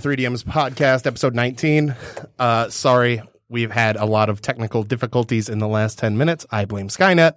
[0.00, 1.94] to 3DM's podcast, episode 19.
[2.38, 6.44] Uh, sorry, we've had a lot of technical difficulties in the last 10 minutes.
[6.50, 7.32] I blame Skynet.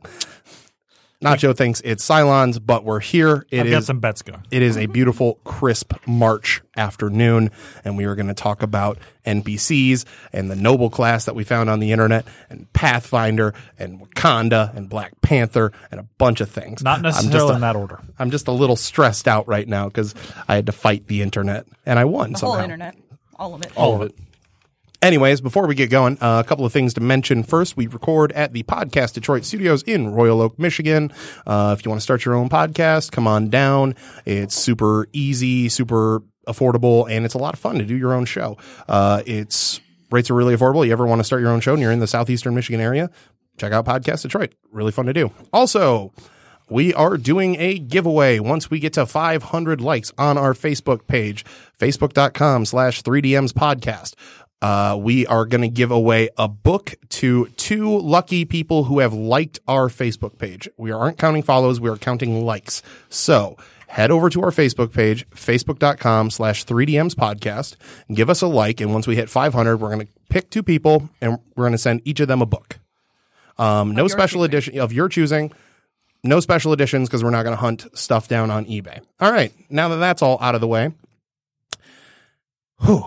[1.23, 3.45] Nacho thinks it's Cylons, but we're here.
[3.51, 4.41] It I've is got some bets going.
[4.51, 7.51] it is a beautiful, crisp March afternoon,
[7.83, 11.69] and we are going to talk about NPCs and the noble class that we found
[11.69, 16.81] on the internet, and Pathfinder, and Wakanda, and Black Panther, and a bunch of things.
[16.81, 17.99] Not necessarily a- in that order.
[18.17, 20.15] I'm just a little stressed out right now because
[20.47, 22.53] I had to fight the internet, and I won The somehow.
[22.55, 22.95] whole internet.
[23.37, 23.71] All of it.
[23.75, 24.15] All of it.
[25.01, 27.41] Anyways, before we get going, uh, a couple of things to mention.
[27.43, 31.13] First, we record at the Podcast Detroit Studios in Royal Oak, Michigan.
[31.47, 33.95] Uh, if you want to start your own podcast, come on down.
[34.25, 38.25] It's super easy, super affordable, and it's a lot of fun to do your own
[38.25, 38.57] show.
[38.89, 39.79] Uh, it's
[40.11, 40.85] rates are really affordable.
[40.85, 43.09] You ever want to start your own show and you're in the southeastern Michigan area?
[43.57, 44.53] Check out Podcast Detroit.
[44.71, 45.31] Really fun to do.
[45.53, 46.11] Also,
[46.69, 51.43] we are doing a giveaway once we get to 500 likes on our Facebook page,
[51.79, 54.13] facebook.com slash 3DMs podcast.
[54.61, 59.13] Uh, we are going to give away a book to two lucky people who have
[59.13, 60.67] liked our Facebook page.
[60.77, 61.79] We aren't counting follows.
[61.79, 62.83] We are counting likes.
[63.09, 63.55] So
[63.87, 67.75] head over to our Facebook page, facebook.com slash 3DMs podcast
[68.13, 68.81] give us a like.
[68.81, 71.77] And once we hit 500, we're going to pick two people and we're going to
[71.77, 72.79] send each of them a book.
[73.57, 74.45] Um, no special choosing.
[74.45, 75.51] edition of your choosing.
[76.23, 78.99] No special editions because we're not going to hunt stuff down on eBay.
[79.21, 79.53] All right.
[79.69, 80.91] Now that that's all out of the way,
[82.81, 83.05] whew,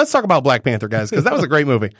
[0.00, 1.94] let's talk about Black Panther, guys, because that was a great movie.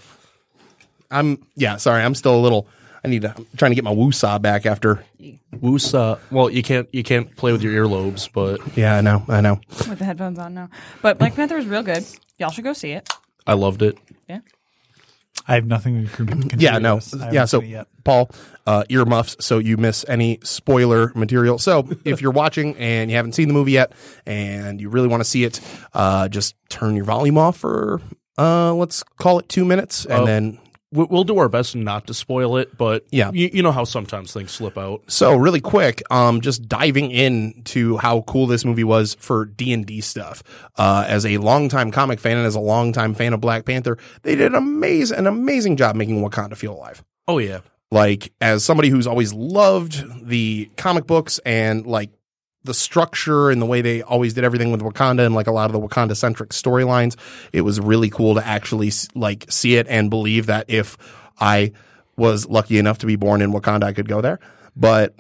[1.11, 2.03] I'm, yeah, sorry.
[2.03, 2.67] I'm still a little,
[3.05, 5.05] I need to, I'm trying to get my woosah back after.
[5.55, 6.19] Woosah.
[6.31, 9.25] Well, you can't you can't play with your earlobes, but Yeah, I know.
[9.29, 9.61] I know.
[9.89, 10.71] With the headphones on now.
[11.03, 12.05] But Black Panther was real good.
[12.39, 13.09] Y'all should go see it.
[13.47, 13.99] I loved it.
[14.29, 14.41] Yeah.
[15.51, 17.01] I have nothing to contribute Yeah, no.
[17.33, 17.87] Yeah, so seen it yet.
[18.05, 18.31] Paul,
[18.67, 21.59] uh, earmuffs so you miss any spoiler material.
[21.59, 23.93] So if you're watching and you haven't seen the movie yet
[24.27, 25.61] and you really want to see it,
[25.93, 28.01] uh, just turn your volume off for
[28.39, 30.25] uh, let's call it two minutes, and Oh.
[30.27, 30.59] then
[30.93, 33.31] We'll do our best not to spoil it, but Yeah.
[33.33, 35.03] you, you know how sometimes things slip out.
[35.07, 39.87] So really quick, um, just diving into how cool this movie was for D and
[39.87, 40.43] D stuff.
[40.77, 44.35] Uh, as a longtime comic fan and as a longtime fan of Black Panther, they
[44.35, 47.05] did an amazing, an amazing job making Wakanda feel alive.
[47.29, 47.61] Oh yeah,
[47.93, 52.11] Like as somebody who's always loved the comic books and like
[52.65, 55.67] the structure and the way they always did everything with Wakanda and like a lot
[55.67, 57.17] of the Wakanda centric storylines,
[57.53, 60.99] it was really cool to actually like see it and believe that if
[61.39, 61.73] I
[62.17, 64.41] was lucky enough to be born in Wakanda, I could go there.
[64.77, 65.15] But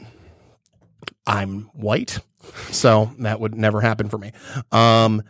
[1.27, 2.19] I'm white,
[2.71, 4.33] so that would never happen for me.
[4.71, 5.23] Um,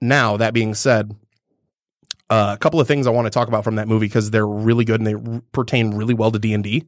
[0.00, 1.16] now that being said,
[2.30, 4.46] uh, a couple of things I want to talk about from that movie because they're
[4.46, 6.84] really good and they r- pertain really well to D and D.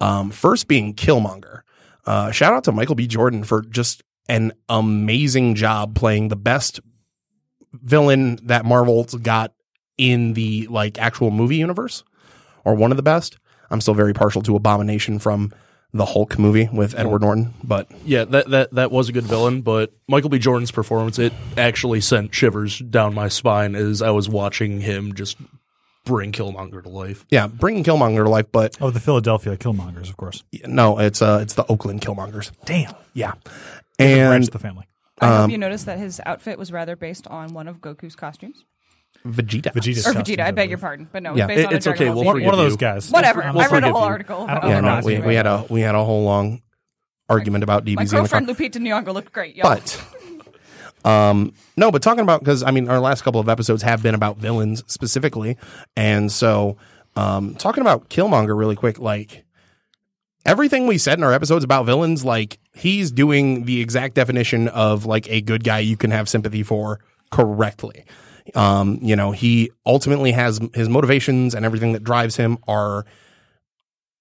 [0.00, 1.62] Um, first being Killmonger.
[2.06, 3.06] Uh, shout out to Michael B.
[3.06, 6.80] Jordan for just an amazing job playing the best
[7.72, 9.52] villain that Marvel's got
[9.96, 12.04] in the like actual movie universe,
[12.64, 13.38] or one of the best.
[13.70, 15.52] I'm still very partial to Abomination from
[15.92, 18.24] the Hulk movie with Edward Norton, but yeah.
[18.24, 20.38] That that that was a good villain, but Michael B.
[20.38, 25.38] Jordan's performance it actually sent shivers down my spine as I was watching him just
[26.04, 27.26] bring Killmonger to life.
[27.30, 28.46] yeah, bringing Killmonger to life.
[28.52, 30.42] But Oh, the Philadelphia Killmongers, of course.
[30.66, 32.50] no, it's uh, it's the Oakland Killmongers.
[32.64, 32.94] Damn.
[33.14, 34.86] Yeah, Branch and the family.
[35.20, 38.64] I Um, you noticed that his outfit was rather based on one of Goku's costumes.
[39.26, 39.72] Vegeta.
[39.72, 41.08] Vegeta's Or Vegeta, I beg your pardon.
[41.10, 41.44] But no, Yeah.
[41.44, 43.10] it's based It- on a it's Dragon okay, we'll One, one of those guys.
[43.10, 43.40] Whatever.
[43.52, 44.06] We'll I read a whole you.
[44.06, 46.62] article about don't- Yeah, no, we, we had a we had a whole long
[47.28, 49.68] argument about DBZ My in girlfriend Lupita Nyong'o looked great, y'all.
[49.74, 50.00] But
[51.04, 54.14] um no, but talking about because I mean our last couple of episodes have been
[54.14, 55.56] about villains specifically,
[55.96, 56.76] and so
[57.16, 59.44] um talking about Killmonger really quick, like
[60.46, 65.04] everything we said in our episodes about villains, like he's doing the exact definition of
[65.06, 68.04] like a good guy you can have sympathy for correctly.
[68.54, 73.04] Um, you know, he ultimately has his motivations and everything that drives him are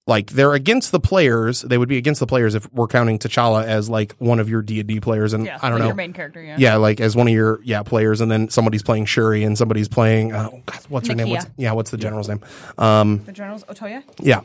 [0.06, 1.62] like they're against the players.
[1.62, 4.62] They would be against the players if we're counting T'Challa as like one of your
[4.62, 5.86] D and D players, and Yeah, I don't like know.
[5.88, 6.42] your main character.
[6.42, 6.56] Yeah.
[6.58, 9.88] yeah, like as one of your yeah players, and then somebody's playing Shuri, and somebody's
[9.90, 11.30] playing uh, God, what's her name?
[11.30, 12.40] What's, yeah, what's the general's name?
[12.78, 14.02] Um, The general's Otoya.
[14.20, 14.42] yeah,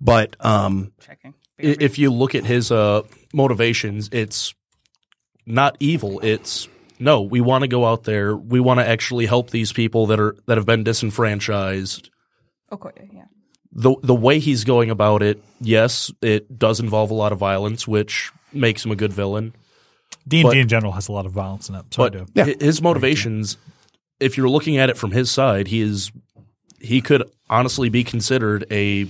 [0.00, 1.34] but um, Checking.
[1.60, 3.02] I- If you look at his uh,
[3.32, 4.54] motivations, it's
[5.46, 6.20] not evil.
[6.20, 6.68] It's
[6.98, 8.36] no, we want to go out there.
[8.36, 12.10] We want to actually help these people that are that have been disenfranchised.
[12.72, 13.08] Okoye.
[13.12, 13.24] Yeah.
[13.72, 17.86] The the way he's going about it, yes, it does involve a lot of violence,
[17.86, 19.54] which makes him a good villain.
[20.26, 21.84] D and D in general has a lot of violence in it.
[21.92, 22.26] So I But do.
[22.34, 22.44] Yeah.
[22.60, 23.56] his motivations,
[24.20, 26.10] if you're looking at it from his side, he is
[26.80, 29.06] he could honestly be considered a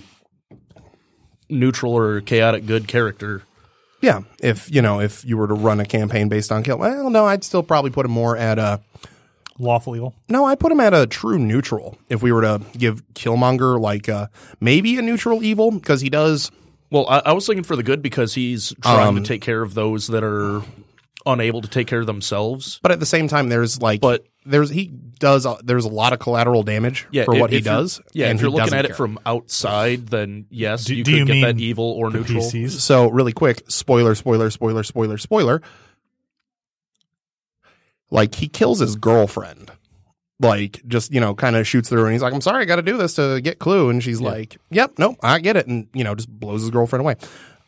[1.51, 3.43] neutral or chaotic good character.
[4.01, 7.11] yeah, if you know if you were to run a campaign based on kill, well,
[7.11, 8.81] no, I'd still probably put him more at a
[9.61, 10.15] Lawful evil.
[10.29, 14.09] no, I'd put him at a true neutral if we were to give Killmonger like
[14.09, 14.29] uh
[14.61, 16.53] maybe a neutral evil because he does
[16.91, 19.63] Well, I, I was thinking for the good because he's trying Um, to take care
[19.63, 20.63] of those that are
[21.27, 22.79] unable to take care of themselves.
[22.83, 26.13] but at the same time there's like But- there's he does uh, there's a lot
[26.15, 28.85] of collateral damage Yeah, for if- what he does Yeah, and if you're looking at
[28.85, 28.97] it care.
[28.97, 32.43] from outside, then yes, Do, you do could you get mean that evil or neutral.
[32.43, 32.71] PCs?
[32.81, 35.61] So really quick, spoiler, spoiler, spoiler, spoiler, spoiler.
[38.11, 39.71] Like he kills his girlfriend.
[40.41, 42.81] Like just, you know, kind of shoots through and he's like, I'm sorry, I gotta
[42.83, 43.91] do this to get clue.
[43.91, 45.67] And she's like, Yep, nope, I get it.
[45.67, 47.17] And, you know, just blows his girlfriend away.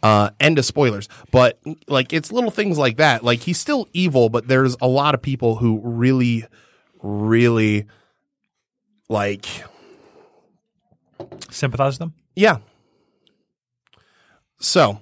[0.03, 1.09] Uh end of spoilers.
[1.31, 3.23] But like it's little things like that.
[3.25, 6.47] Like he's still evil, but there's a lot of people who really,
[7.03, 7.87] really
[9.09, 9.47] like
[11.51, 12.15] Sympathize with them.
[12.35, 12.59] yeah.
[14.61, 15.01] So,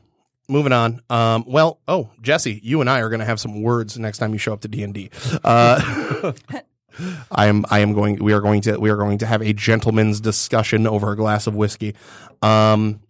[0.49, 1.03] moving on.
[1.11, 4.33] Um, well, oh, Jesse, you and I are going to have some words next time
[4.33, 5.11] you show up to D and D.
[5.45, 6.33] Uh,
[7.31, 7.65] I am.
[7.71, 8.23] I am going.
[8.23, 8.79] We are going to.
[8.79, 11.95] We are going to have a gentleman's discussion over a glass of whiskey.
[12.43, 13.01] Um,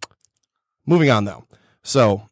[0.87, 1.45] moving on though.
[1.89, 2.29] So,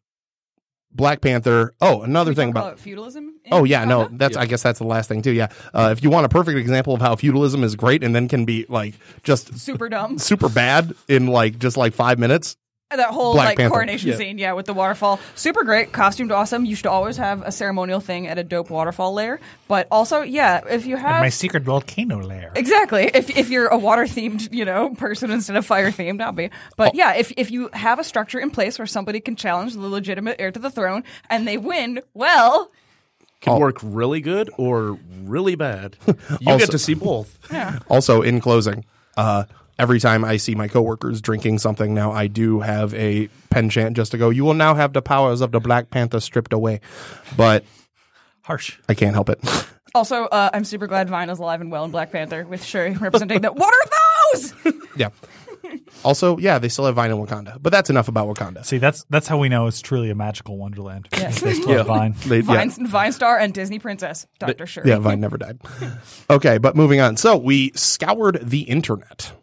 [0.91, 1.73] Black Panther.
[1.81, 2.65] Oh, another thing about.
[2.67, 3.33] about feudalism.
[3.51, 4.17] Oh yeah, no, Wakanda?
[4.19, 5.31] that's I guess that's the last thing too.
[5.31, 8.27] Yeah, uh, if you want a perfect example of how feudalism is great and then
[8.27, 8.93] can be like
[9.23, 10.19] just super dumb.
[10.19, 12.55] super bad in like just like five minutes,
[12.89, 13.73] That whole Black like Panther.
[13.73, 14.15] coronation Yeah.
[14.15, 16.63] scene, yeah, with the waterfall, super great, costumed awesome.
[16.63, 19.41] You should always have a ceremonial thing at a dope waterfall lair.
[19.67, 22.53] But also, yeah, if you have My secret volcano lair.
[22.55, 23.11] Exactly.
[23.13, 26.49] If if you're a water themed, you know, person instead of fire themed, I'll be.
[26.77, 29.81] But yeah, if if you have a structure in place where somebody can challenge the
[29.81, 32.71] legitimate heir to the throne and they win, well,
[33.41, 35.97] Can work really good or really bad.
[36.39, 37.37] You Also- get to see both.
[37.89, 38.85] Also, in closing,
[39.17, 39.43] uh,
[39.79, 44.11] every time I see my coworkers drinking something now, I do have a penchant just
[44.11, 46.81] to go, you will now have the powers of the Black Panther stripped away.
[47.35, 47.63] But
[48.41, 48.77] Harsh.
[48.89, 49.39] I can't help it.
[49.95, 52.91] also uh, I'm super glad Vine is alive and well in Black Panther with Shuri
[52.93, 53.55] representing that.
[53.55, 54.53] What are those?
[54.97, 55.09] yeah.
[56.05, 57.57] Also, yeah, they still have Vine in Wakanda.
[57.61, 58.65] But that's enough about Wakanda.
[58.65, 61.09] See, that's that's how we know it's truly a magical wonderland.
[61.11, 61.41] Yes.
[61.41, 61.77] They still Yeah.
[61.79, 62.15] have Vine.
[62.25, 64.87] They, yeah, Vine, Vine Star and Disney Princess, Doctor Shuri.
[64.89, 65.59] yeah, Vine never died.
[66.29, 67.17] Okay, but moving on.
[67.17, 69.33] So we scoured the internet.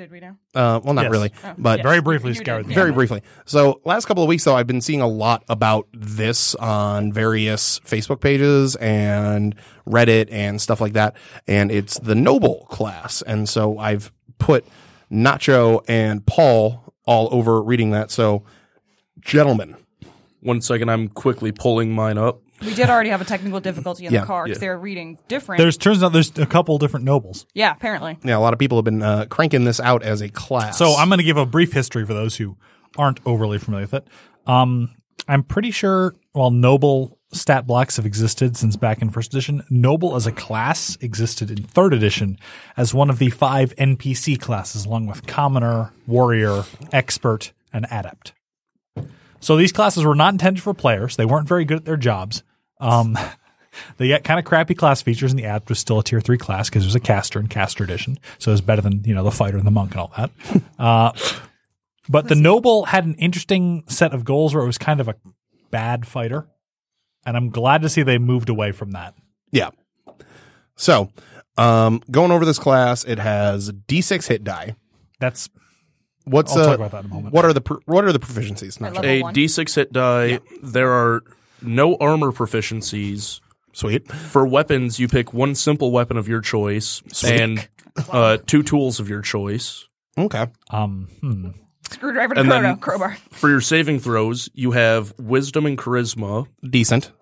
[0.00, 0.34] Did we know?
[0.54, 1.10] Uh, well, not Yes.
[1.12, 1.82] really, Oh, but yes.
[1.84, 2.74] Very briefly You did, scoured the yeah.
[2.74, 3.22] very briefly.
[3.44, 7.80] So last couple of weeks though, I've been seeing a lot about this on various
[7.80, 9.54] Facebook pages and
[9.86, 11.16] Reddit and stuff like that.
[11.46, 13.20] And it's the noble class.
[13.22, 14.64] And so I've put
[15.12, 18.10] Nacho and Paul all over reading that.
[18.10, 18.42] So
[19.20, 19.76] gentlemen,
[20.40, 22.40] One second, I'm quickly pulling mine up.
[22.62, 24.20] We did already have a technical difficulty in Yeah.
[24.20, 24.60] the car because Yeah.
[24.60, 25.58] they were reading different.
[25.58, 27.46] There's turns out there's a couple different nobles.
[27.54, 28.18] yeah, apparently.
[28.22, 30.76] yeah, a lot of people have been uh, cranking this out as a class.
[30.78, 32.56] So I'm going to give a brief history for those who
[32.98, 34.08] aren't overly familiar with it.
[34.46, 34.90] Um,
[35.28, 40.16] I'm pretty sure, while noble stat blocks have existed since back in first edition, noble
[40.16, 42.36] as a class existed in third edition
[42.76, 48.32] as one of the five NPC classes, along with commoner, warrior, expert, and adept.
[49.38, 51.16] So these classes were not intended for players.
[51.16, 52.42] They weren't very good at their jobs.
[52.80, 53.16] Um,
[53.96, 56.38] they got kind of crappy class features, and the adept was still a tier three
[56.38, 59.14] class because it was a caster in caster edition, so it was better than you
[59.14, 60.30] know the fighter and the monk and all that.
[60.78, 61.12] Uh,
[62.08, 65.14] but the noble had an interesting set of goals where it was kind of a
[65.70, 66.48] bad fighter,
[67.26, 69.14] and I'm glad to see they moved away from that.
[69.52, 69.68] Yeah.
[70.74, 71.12] So,
[71.58, 74.74] um, going over this class, it has D6 hit die.
[75.18, 75.50] That's
[76.24, 77.34] What's I'll uh, talk about that in a moment.
[77.34, 78.80] What are the pr- what are the proficiencies?
[78.80, 79.34] Not Level A one.
[79.34, 80.40] D6 hit die.
[80.62, 81.22] There are
[81.62, 83.40] no armor proficiencies.
[83.72, 84.10] Sweet.
[84.10, 87.68] For weapons, you pick one simple weapon of your choice and
[88.10, 89.86] uh, two tools of your choice.
[90.18, 90.46] Okay.
[90.70, 91.48] um, hmm.
[91.90, 93.16] Screwdriver to And then- crowbar.
[93.30, 96.46] For your saving throws, you have wisdom and charisma.
[96.68, 97.12] Decent.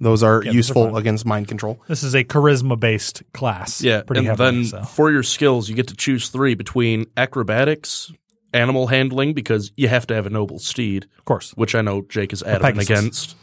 [0.00, 1.80] Those are those are useful against mind control.
[1.86, 3.80] This is a charisma based class.
[3.80, 4.82] Yeah, pretty and heavily, then so.
[4.82, 8.12] for your skills, you get to choose three between acrobatics,
[8.52, 11.52] animal handling, because you have to have a noble steed, of course.
[11.52, 13.36] which I know Jake is adamant against.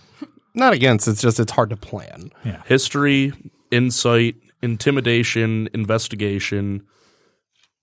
[0.54, 1.08] Not against.
[1.08, 2.32] It's just it's hard to plan.
[2.66, 3.34] History,
[3.72, 6.84] insight, intimidation, investigation,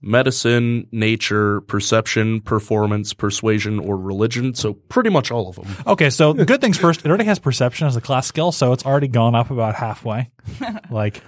[0.00, 4.54] medicine, nature, perception, performance, persuasion, or religion.
[4.54, 5.66] So pretty much all of them.
[5.86, 7.04] Okay, so the good things first.
[7.04, 10.30] It already has perception as a class skill, so it's already gone up about halfway.
[10.90, 11.22] like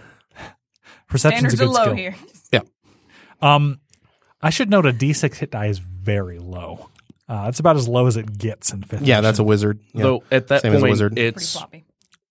[1.09, 1.95] perception's Standards a are good low skill.
[1.95, 2.15] here.
[2.53, 2.61] Yeah.
[3.41, 3.81] Um,
[4.43, 6.90] I should note a D6 hit die is very low.
[7.31, 9.03] Uh, it's about as low as it gets in fifth.
[9.03, 9.79] Yeah, that's a wizard.
[9.95, 10.03] Yeah.
[10.03, 11.17] Though at that Same point, wizard.
[11.17, 11.85] It's floppy.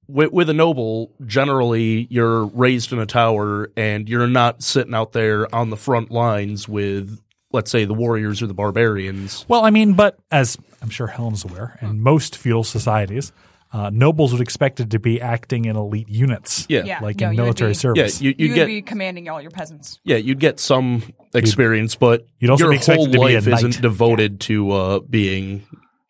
[0.09, 5.13] with, with a noble, generally you're raised in a tower and you're not sitting out
[5.13, 7.17] there on the front lines with,
[7.53, 9.45] let's say, the warriors or the barbarians.
[9.47, 13.31] Well, I mean, but as I'm sure Helm's aware, in most feudal societies,
[13.71, 16.65] uh, nobles would expected to be acting in elite units.
[16.69, 16.83] Yeah.
[16.85, 16.99] Yeah.
[17.01, 18.21] Like no, in military be- Yeah, service.
[18.21, 19.99] you, You, you would get be commanding all your peasants.
[20.03, 23.47] yeah, you'd get some experience, but You'd also your be whole to be a life
[23.47, 25.65] isn't devoted to uh, being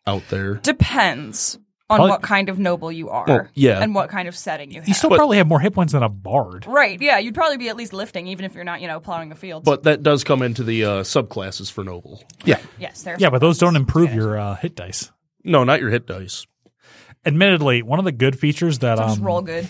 [0.06, 0.54] out there.
[0.54, 1.58] Depends
[1.90, 3.24] on Probably- what kind of noble you are.
[3.26, 3.82] Well, yeah.
[3.82, 4.88] And what kind of setting you have.
[4.88, 6.64] you still But- probably have more hit points than a bard.
[6.66, 6.98] right.
[7.00, 7.18] Yeah.
[7.18, 9.64] You'd probably be at least lifting, even if you're not, you know, plowing a field.
[9.64, 12.22] But that does come into the uh, subclasses for noble.
[12.44, 12.58] yeah.
[12.78, 15.10] yes, there's Yeah, but those don't improve your uh, hit dice.
[15.44, 16.46] No, not your hit dice.
[17.26, 19.68] Admittedly, one of the good features that just um, roll good.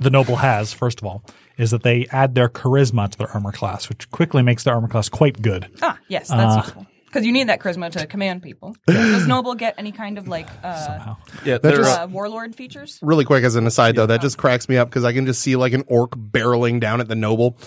[0.00, 1.24] the noble has, first of all,
[1.56, 4.88] is that they add their charisma to their armor class, which quickly makes their armor
[4.88, 5.70] class quite good.
[5.82, 6.86] Ah, yes, uh, that's useful.
[7.06, 8.76] Because you need that charisma to command people.
[8.86, 13.00] Does noble get any kind of like uh, Yeah, they're, just- uh, uh, warlord features?
[13.02, 15.40] Really quick as an aside though, that just cracks me up because I can just
[15.42, 17.58] see like an orc barreling down at the noble,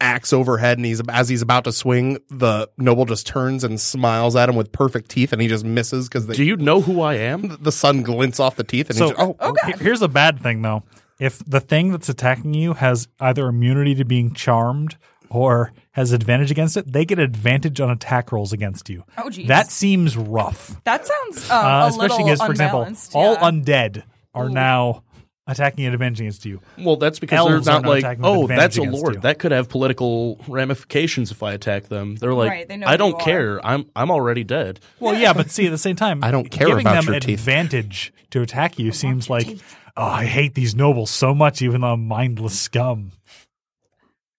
[0.00, 4.36] axe overhead, and he's as he's about to swing, the noble just turns and smiles
[4.36, 7.14] at him with perfect teeth, and he just misses because do you know who I
[7.14, 7.56] am?
[7.60, 10.40] the sun glints off the teeth, and So, he's just, oh, he- here's a bad
[10.40, 10.82] thing, though.
[11.18, 14.96] If the thing that's attacking you has either immunity to being charmed
[15.30, 19.02] or has advantage against it, they get advantage on attack rolls against you.
[19.18, 19.48] Oh, geez.
[19.48, 20.80] That seems rough.
[20.84, 25.02] That sounds um, Uh, a especially little because, for example, unbalanced, all undead are now
[25.48, 26.60] attacking and advantage against you.
[26.78, 29.16] Well, that's because Elves they're not not like, oh, that's a lord.
[29.16, 32.14] you." That could have political ramifications if I attack them.
[32.16, 33.20] They're like, Right, they know I don't you are.
[33.24, 33.66] care.
[33.66, 34.78] I'm I'm already dead.
[35.00, 37.20] Well, yeah, but see, at the same time, I don't care giving about them your
[37.20, 37.40] teeth.
[37.40, 39.48] advantage to attack you seems like,
[39.96, 43.12] oh, I hate these nobles so much, even though I'm mindless scum.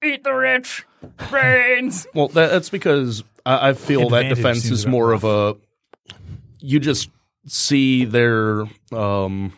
[0.03, 0.85] Eat the rich
[1.29, 2.07] brains.
[2.13, 5.55] Well, that, that's because I, I feel that defense is a bit more of a.
[6.59, 7.09] You just
[7.47, 9.53] see their um,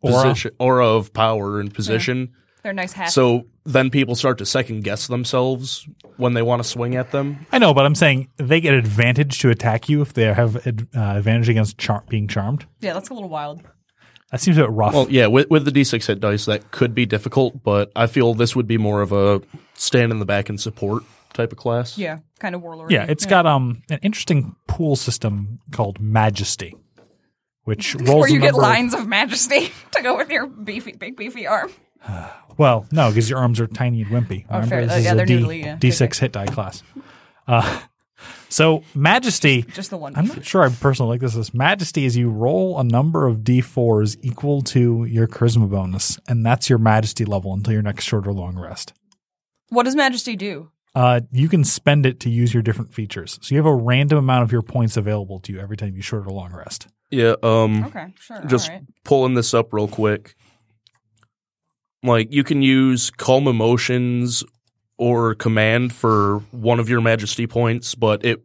[0.00, 0.22] Aura.
[0.22, 2.34] position, aura of power and position.
[2.62, 3.14] They're nice hats.
[3.14, 5.86] So then people start to second guess themselves
[6.16, 7.46] when they want to swing at them.
[7.52, 10.88] I know, but I'm saying they get advantage to attack you if they have ad-
[10.94, 12.66] uh, advantage against char- being charmed.
[12.80, 13.62] yeah, that's a little wild.
[14.32, 14.92] That seems a bit rough.
[14.92, 18.34] Well, yeah, with, with the d6 hit dice, that could be difficult, but I feel
[18.34, 19.40] this would be more of a
[19.74, 21.02] stand in the back and support
[21.32, 21.96] type of class.
[21.96, 22.90] Yeah, kind of warlord.
[22.90, 26.74] yeah, it's got um an interesting pool system called Majesty,
[27.68, 30.92] which rolls where you get number of- lines of majesty to go with your beefy,
[30.92, 31.70] big beefy arm.
[32.56, 34.44] Well, no, because your arms are tiny and wimpy.
[34.50, 34.86] Oh, Remember, fair.
[34.86, 35.76] this is a they're D- new to the league, yeah.
[35.76, 36.82] D6 hit die class.
[37.46, 37.80] Uh,
[38.48, 40.16] so Majesty, Just the one.
[40.16, 41.34] I'm not sure I personally like this.
[41.34, 46.44] This Majesty is you roll a number of D4s equal to your charisma bonus, and
[46.44, 48.92] that's your Majesty level until your next short or long rest.
[49.68, 50.72] What does majesty do?
[50.98, 53.38] Uh, you can spend it to use your different features.
[53.40, 56.02] So you have a random amount of your points available to you every time you
[56.02, 56.88] short or long rest.
[57.08, 58.42] Yeah, um, Okay, sure.
[58.48, 58.84] just all right.
[59.04, 60.34] pulling this up real quick.
[62.02, 64.42] Like you can use calm emotions
[64.96, 68.42] or command for one of your majesty points, but it,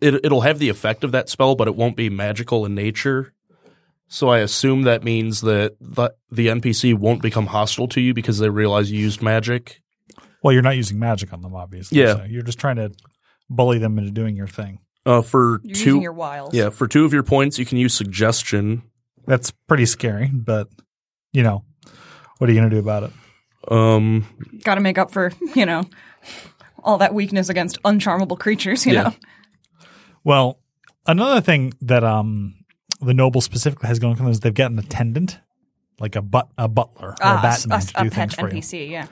[0.00, 3.34] it it'll have the effect of that spell, but it won't be magical in nature.
[4.08, 8.38] So I assume that means that the, the NPC won't become hostile to you because
[8.38, 9.82] they realize you used magic.
[10.42, 11.98] Well, you're not using magic on them, obviously.
[12.00, 12.14] Yeah.
[12.16, 12.92] so you're just trying to
[13.48, 14.78] bully them into doing your thing.
[15.06, 16.54] Uh, for You're two, using your wiles.
[16.54, 18.82] yeah, for two of your points, you can use suggestion.
[19.26, 20.68] That's pretty scary, but
[21.32, 21.64] you know,
[22.38, 23.10] what are you going to do about it?
[23.70, 24.26] Um,
[24.64, 25.84] Got to make up for you know
[26.82, 28.86] all that weakness against uncharmable creatures.
[28.86, 29.02] You Yeah.
[29.02, 29.14] know.
[30.24, 30.60] Well,
[31.06, 32.54] another thing that um
[33.00, 35.40] the noble specifically has going for them is they've got an attendant,
[35.98, 38.40] like a but a butler or a Ah, batman a, to do a things pet
[38.40, 38.60] for you.
[38.60, 38.90] NPC.
[38.90, 39.06] Yeah.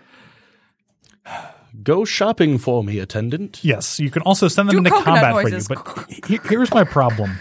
[1.82, 3.60] Go shopping for me, attendant.
[3.64, 5.66] Yes, you can also send them Do into combat noises.
[5.68, 5.74] for
[6.08, 6.38] you.
[6.38, 7.38] But here's my problem: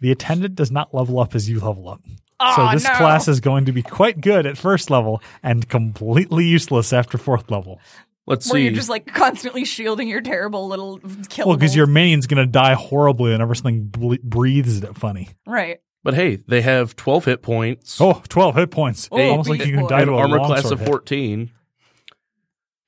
[0.00, 2.00] the attendant does not level up as you level up.
[2.06, 2.94] so Aw, this no.
[2.94, 7.50] class is going to be quite good at first level and completely useless after fourth
[7.50, 7.80] level.
[8.26, 8.64] Let's Where see.
[8.64, 11.46] you're just like constantly shielding your terrible little kill.
[11.48, 15.28] Well, because your minion's going to die horribly whenever something ble- breathes it funny.
[15.46, 15.80] right.
[16.02, 18.00] but hey, they have 12 hit points.
[18.00, 19.10] Oh, 12 hit points.
[19.12, 20.88] Oh, Almost like you can die to a armor class of hit.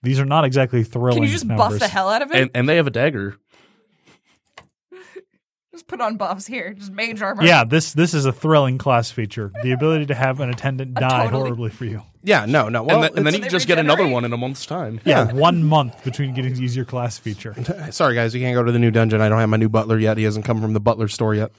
[0.06, 0.10] 14.
[0.12, 1.68] These are not exactly thrilling Can you just numbers.
[1.70, 2.36] buff the hell out of it?
[2.40, 3.36] And, and they have a dagger.
[5.72, 6.72] just put on buffs here.
[6.74, 7.44] Just mage armor.
[7.44, 9.52] Yeah, this this is a thrilling class feature.
[9.62, 12.02] The ability to have an attendant die totally- horribly for you.
[12.22, 12.82] Yeah, no, no.
[12.82, 14.14] Well, and, then, and then it's- you just get another regenerate.
[14.14, 15.00] one in a month's time.
[15.04, 17.54] Yeah, one month between getting to use your class feature.
[17.90, 19.20] sorry guys, you can't go to the new dungeon.
[19.20, 20.16] I don't have my new butler yet.
[20.18, 21.52] He hasn't come from the butler store yet.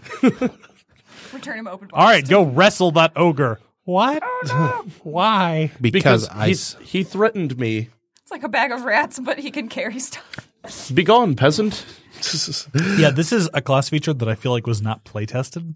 [1.34, 1.90] Return him open.
[1.94, 3.60] All right, go wrestle that ogre.
[3.84, 4.22] What?
[4.48, 5.72] Oh, Why?
[5.80, 7.90] Because, Because I he's, he threatened me.
[8.28, 10.50] It's like a bag of rats, but he can carry stuff.
[10.94, 11.86] Begone, peasant.
[12.98, 15.76] Yeah, this is a class feature that I feel like was not play tested.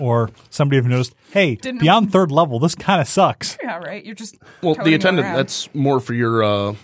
[0.00, 3.58] or somebody have noticed, hey, Didn't- beyond third level, this kind of sucks.
[3.62, 4.02] Yeah, right.
[4.02, 5.36] You're just Well, toting the him attendant, around.
[5.36, 6.74] that's more for your uh,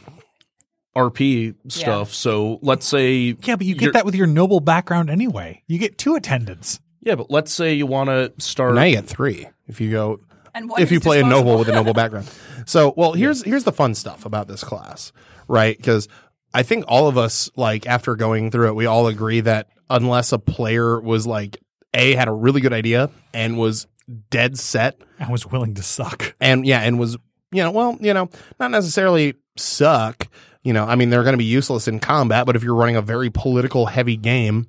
[0.94, 2.12] RP stuff.
[2.12, 3.34] So let's say.
[3.44, 5.62] Yeah, but you you're- get that with your noble background anyway.
[5.68, 6.80] You get two attendants.
[7.00, 8.74] Yeah, but let's say you want to start.
[8.74, 10.20] now you get three if you go
[10.58, 12.30] and one if you is play a noble with a noble background.
[12.66, 15.10] So, well, here's here's the fun stuff about this class,
[15.46, 15.74] right?
[15.74, 16.06] Because
[16.52, 20.32] I think all of us, like after going through it, we all agree that unless
[20.32, 21.56] a player was like
[21.94, 23.86] a had a really good idea and was
[24.28, 26.34] dead set, and was willing to suck.
[26.42, 27.16] and yeah, and was
[27.52, 28.28] you know, well, you know,
[28.60, 30.28] not necessarily suck.
[30.62, 32.96] You know, I mean, they're going to be useless in combat, but if you're running
[32.96, 34.66] a very political heavy game,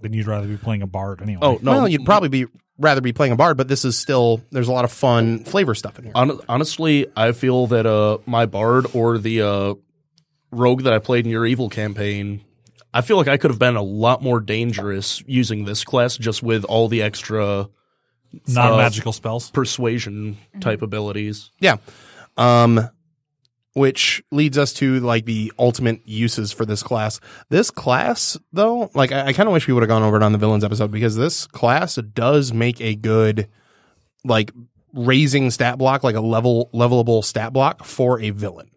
[0.00, 1.38] Then you'd rather be playing a bard anyway.
[1.42, 1.70] Oh, no.
[1.72, 2.46] well, you'd probably be
[2.78, 3.56] rather be playing a bard.
[3.56, 6.12] But this is still there's a lot of fun flavor stuff in here.
[6.14, 9.74] Hon- honestly, I feel that uh, my bard or the uh,
[10.50, 12.42] rogue that I played in your evil campaign,
[12.92, 16.42] I feel like I could have been a lot more dangerous using this class just
[16.42, 17.68] with all the extra
[18.46, 19.50] non magical spells.
[19.50, 21.50] persuasion type abilities.
[21.60, 21.76] Yeah.
[22.36, 22.90] Um
[23.76, 27.20] which leads us to like the ultimate uses for this class.
[27.50, 30.22] This class, though, like I, I kind of wish we would have gone over it
[30.22, 33.48] on the villains episode because this class does make a good
[34.24, 34.50] like
[34.94, 38.70] raising stat block, like a level levelable stat block for a villain.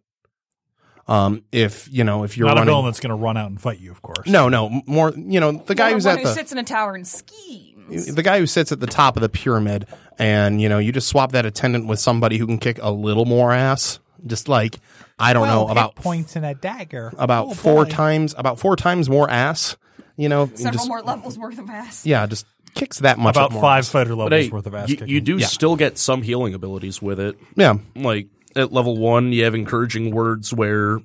[1.07, 3.59] Um, if you know if you're Not a villain that's going to run out and
[3.59, 4.27] fight you, of course.
[4.27, 6.93] no, no, more you know the guy who's at who the sits in a tower
[6.95, 8.13] and schemes.
[8.13, 9.85] the guy who sits at the top of the pyramid
[10.17, 13.23] and you know you just swap that attendant with somebody who can kick a little
[13.23, 14.77] more ass just like
[15.17, 17.11] i don't know about points and a dagger.
[17.17, 17.89] about Oh, four boy.
[17.91, 19.77] times about four times more ass
[20.17, 22.05] you know Several just, more levels worth of ass.
[22.05, 23.89] yeah just kicks that much About more five ass.
[23.89, 25.13] fighter But levels hey, worth of ass you, kicking.
[25.13, 25.47] you do Yeah.
[25.47, 27.37] still get some healing abilities with it.
[27.55, 30.99] yeah Like at level one, you have encouraging words where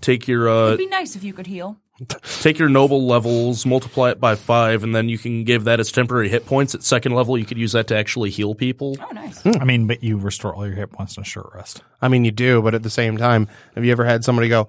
[0.00, 1.76] take your uh, It'd be nice if you could heal.
[2.22, 5.90] Take your noble levels, multiply it by five, and then you can give that as
[5.90, 6.74] temporary hit points.
[6.74, 8.96] At second level, you could use that to actually heal people.
[9.00, 9.42] Oh, nice.
[9.42, 9.52] Hmm.
[9.60, 11.82] I mean, but you restore all your hit points in a short rest.
[12.00, 14.68] i mean you do but at the same time have you ever had somebody go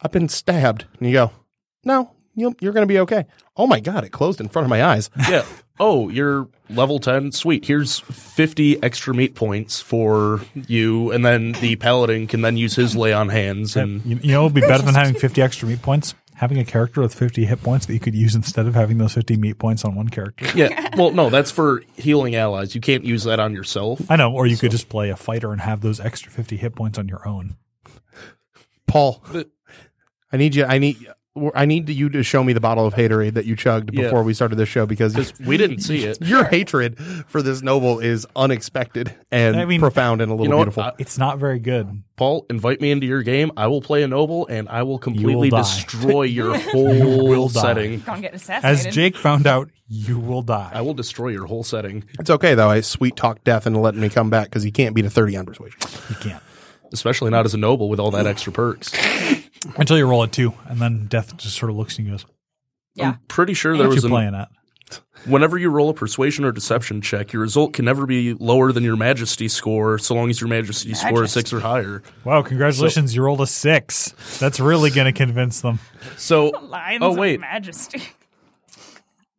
[0.00, 1.30] i've been stabbed and you go
[1.84, 3.24] no you'll, you're gonna be okay
[3.56, 5.44] oh my god it closed in front of my eyes yeah.
[5.80, 7.32] Oh, you're level 10.
[7.32, 7.64] Sweet.
[7.66, 11.10] Here's 50 extra meat points for you.
[11.10, 13.74] And then the paladin can then use his lay on hands.
[13.74, 16.14] And You, you know, it would be better than having 50 extra meat points.
[16.36, 19.12] Having a character with 50 hit points that you could use instead of having those
[19.14, 20.46] 50 meat points on one character.
[20.56, 20.90] yeah.
[20.96, 22.74] Well, no, that's for healing allies.
[22.74, 24.00] You can't use that on yourself.
[24.08, 26.74] I know, or you could just play a fighter and have those extra 50 hit
[26.76, 27.56] points on your own.
[28.86, 29.22] paul
[30.32, 30.96] i need you i need
[31.54, 34.02] I need you to show me the bottle of haterade that you chugged Yeah.
[34.04, 36.18] before we started this show because We didn't see it.
[36.24, 40.58] your hatred for this noble is unexpected and I mean, profound and a little know
[40.58, 40.84] beautiful.
[40.84, 42.02] I- It's not very good.
[42.14, 43.50] Paul, invite me into your game.
[43.56, 45.58] I will play a noble and I will completely die.
[45.62, 47.60] destroy your whole will die.
[47.62, 47.98] setting.
[48.00, 48.86] Gonna get As.
[48.86, 50.70] Jake found out, you will die.
[50.72, 52.70] I will destroy your whole setting, it's okay though.
[52.70, 55.36] I sweet talk death into letting me come back because he can't beat a thirty
[55.36, 55.80] on persuasion.
[56.10, 56.42] You can't.
[56.92, 58.92] especially not as a noble with all that extra perks.
[59.76, 62.14] Until you roll a two, and then Death just sort of looks at you and
[62.14, 62.26] goes,
[62.94, 63.08] yeah.
[63.08, 64.48] I'm Pretty sure there What was you an, playing at?
[65.26, 68.84] whenever you roll a persuasion or deception check, your result can never be lower than
[68.84, 72.02] your majesty score, so long as your majesty score is six or higher.
[72.24, 74.14] Wow, congratulations, you rolled a six.
[74.38, 75.78] That's really going to convince them.
[76.16, 78.02] So, Lines oh of wait, majesty.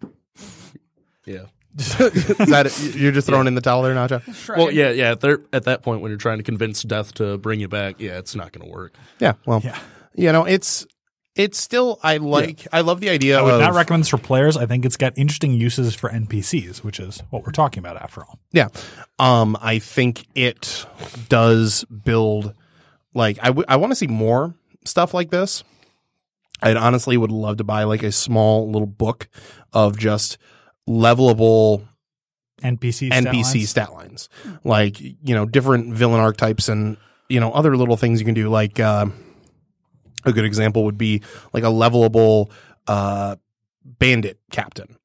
[1.26, 1.46] yeah.
[1.78, 2.96] Is that it?
[2.96, 4.56] You're just throwing in the towel there, Nacho?
[4.56, 5.12] Well, yeah, yeah.
[5.12, 8.18] At, at that point, when you're trying to convince death to bring you back, yeah,
[8.18, 8.94] it's not going to work.
[9.20, 9.34] Yeah.
[9.46, 9.78] Well, Yeah.
[10.16, 10.86] You know, it's
[11.36, 14.18] it's still I like I love the idea I would of not recommend this for
[14.18, 14.56] players.
[14.56, 18.22] I think it's got interesting uses for NPCs, which is what we're talking about after
[18.22, 18.40] all.
[18.52, 18.70] Yeah.
[19.20, 20.86] Um, I think it
[21.30, 22.54] does build
[23.14, 25.64] like I w- I want to see more stuff like this.
[26.62, 29.28] I honestly would love to buy like a small little book
[29.74, 30.38] of just
[30.88, 31.86] levelable
[32.64, 33.70] NPC stat NPC lines.
[33.70, 34.30] stat lines,
[34.64, 36.96] like you know different villain archetypes and
[37.28, 38.48] you know other little things you can do.
[38.48, 39.08] Like uh,
[40.26, 41.22] A good example would be
[41.54, 42.52] like a levelable
[42.88, 43.36] uh,
[43.84, 44.98] bandit captain.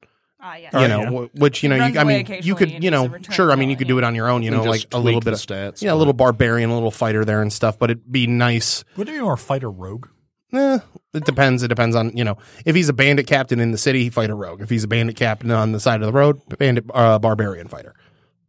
[0.42, 0.80] Ah, yeah.
[0.80, 1.10] You know, yeah.
[1.28, 3.52] wh- which you know, you, I mean, you could, you know, sure.
[3.52, 4.42] I mean, you could do it on your own.
[4.42, 7.24] You know, like a little bit of stats, yeah, a little barbarian, a little fighter
[7.24, 7.78] there and stuff.
[7.78, 8.82] But it'd be nice.
[8.96, 10.08] Would it be more fighter rogue?
[10.52, 10.78] Eh,
[11.14, 11.62] it depends.
[11.62, 14.30] It depends on you know if he's a bandit captain in the city, he fight
[14.30, 14.62] a rogue.
[14.62, 17.94] If he's a bandit captain on the side of the road, bandit uh, barbarian fighter.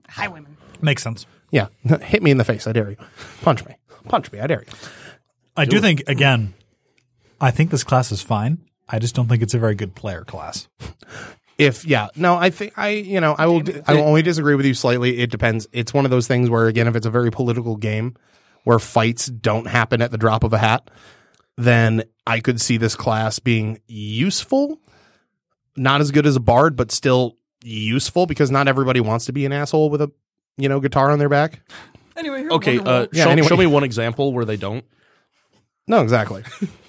[0.08, 0.56] Highwayman.
[0.82, 1.26] Makes sense.
[1.52, 1.68] Yeah,
[2.02, 2.66] hit me in the face.
[2.68, 2.98] I dare you.
[3.42, 3.76] Punch me.
[4.08, 4.40] Punch me.
[4.40, 4.74] I dare you.
[5.58, 6.54] I do think again,
[7.42, 8.60] I think this class is fine.
[8.88, 10.68] I just don't think it's a very good player class.
[11.58, 14.66] If yeah, no, I think I you know I will I will only disagree with
[14.66, 15.20] you slightly.
[15.20, 15.68] It depends.
[15.72, 18.16] It's one of those things where again, if it's a very political game
[18.64, 20.90] where fights don't happen at the drop of a hat,
[21.58, 24.80] then I could see this class being useful.
[25.76, 29.46] Not as good as a bard, but still useful because not everybody wants to be
[29.46, 30.12] an asshole with a
[30.58, 31.62] you know guitar on their back.
[32.18, 33.04] Anyway, here's Okay, Wonderwall.
[33.04, 33.48] uh, Yeah, show, anyway.
[33.48, 34.84] show me one example where they don't.
[35.88, 36.44] No, exactly.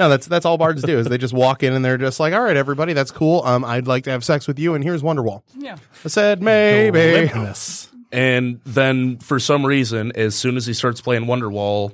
[0.00, 2.32] no, that's that's all bards do is they just walk in and they're just like,
[2.32, 3.42] all right, everybody, that's cool.
[3.44, 5.42] Um, I'd like to have sex with you, and here's Wonderwall.
[5.54, 5.76] yeah.
[6.04, 6.98] I said maybe.
[6.98, 7.88] Limpness.
[8.10, 11.92] And then for some reason, as soon as he starts playing Wonderwall,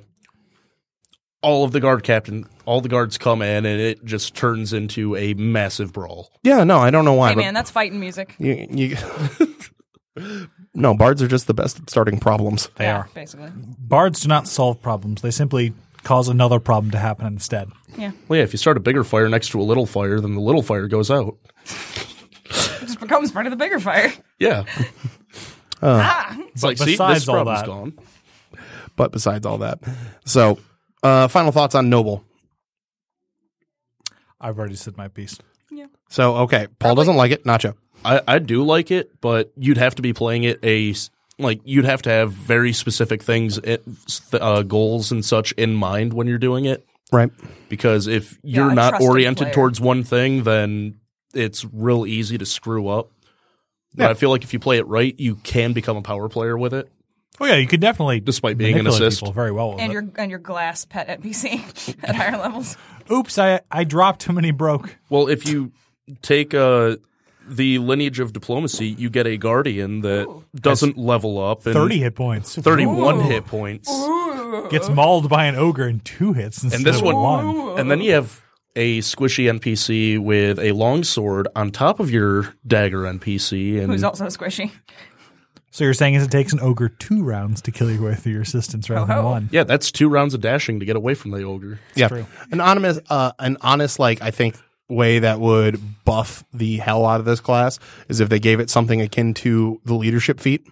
[1.41, 5.17] all of the guard captain, all the guards come in, and it just turns into
[5.17, 6.31] a massive brawl.
[6.43, 7.29] Yeah, no, I don't know why.
[7.29, 8.35] Hey but man, that's fighting music.
[8.39, 8.97] you, you
[10.73, 12.69] no, bards are just the best at starting problems.
[12.77, 13.09] They yeah, are.
[13.13, 13.51] basically.
[13.53, 15.21] Bards do not solve problems.
[15.21, 15.73] They simply
[16.07, 17.69] cause another problem to happen instead.
[17.97, 20.35] Yeah, Well, yeah, if you start a bigger fire next to a little fire, then
[20.35, 21.35] the little fire goes out.
[21.65, 24.13] it just becomes part of the bigger fire.
[24.39, 24.63] Yeah.
[25.81, 27.93] ah, It's like, see, besides this all problem's that- gone.
[28.95, 29.79] But besides all that,
[30.25, 30.57] so
[31.03, 32.23] uh, final thoughts on Noble.
[34.39, 35.37] I've already said my piece.
[35.69, 35.87] Yeah.
[36.09, 37.43] So okay, Paul doesn't like it.
[37.43, 37.75] Nacho.
[38.05, 41.09] I, I do like it, but you'd have to be playing it a s-
[41.39, 43.59] like you'd have to have very specific things,
[44.33, 46.85] uh, goals and such in mind when you're doing it.
[47.11, 47.31] Right.
[47.69, 49.53] Because if you're a not oriented player.
[49.53, 50.99] towards one thing, then
[51.33, 53.11] it's real easy to screw up.
[53.95, 54.09] But Yeah.
[54.09, 56.73] I feel like if you play it right, you can become a power player with
[56.73, 56.89] it.
[57.39, 59.21] Oh yeah, you could definitely Despite being an manipulate assist.
[59.21, 59.93] people very well with and it.
[59.93, 62.75] your and your glass pet NPC at higher levels.
[63.11, 64.97] Oops, I I dropped too many broke.
[65.09, 65.71] Well, if you
[66.23, 66.97] take uh,
[67.47, 72.15] the lineage of diplomacy, you get a guardian that doesn't level up and Thirty hit
[72.15, 72.55] points.
[72.55, 73.89] 31 hit points.
[74.69, 77.79] Gets mauled by an ogre in two hits instead And this of one, one.
[77.79, 78.41] and then you have
[78.75, 84.03] a squishy NPC with a long sword on top of your dagger NPC, and Who's
[84.03, 84.71] also squishy.
[85.71, 88.31] So you're saying is it takes an ogre two rounds to kill your way through
[88.33, 89.49] your assistance rather than one?
[89.51, 91.79] yeah, that's two rounds of dashing to get away from the ogre.
[91.95, 92.07] yeah.
[92.07, 92.25] true.
[92.51, 94.55] An honest, uh, an honest, like I think
[94.89, 98.69] way that would buff the hell out of this class is if they gave it
[98.69, 100.65] something akin to the leadership feat.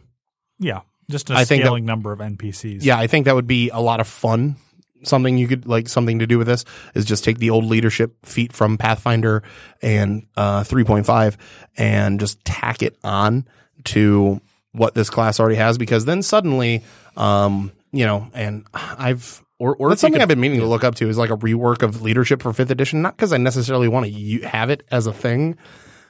[0.60, 2.84] Yeah, just a I think that- scaling number of NPCs.
[2.84, 4.56] Yeah, I think that would be a lot of fun.
[5.04, 8.26] Something you could like something to do with this is just take the old leadership
[8.26, 9.44] feat from Pathfinder
[9.82, 11.36] and uh, 3.5
[11.78, 13.46] and just tack it on
[13.84, 16.84] to what this class already has because then suddenly,
[17.18, 20.84] um, you know, and I've Or, or that's something could- I've been meaning to look
[20.84, 23.02] up to is like a rework of leadership for fifth edition.
[23.02, 25.56] Not because I necessarily want to u- have it as a thing,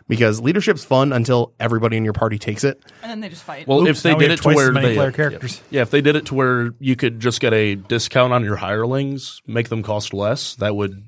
[0.08, 2.82] because leadership's fun until everybody in your party takes it.
[3.04, 3.68] And then they just fight.
[3.68, 5.62] well, Oops, if they did it to where many they, player characters.
[5.70, 8.56] yeah, if they did it to where you could just get a discount on your
[8.56, 11.04] hirelings, make them cost less, that would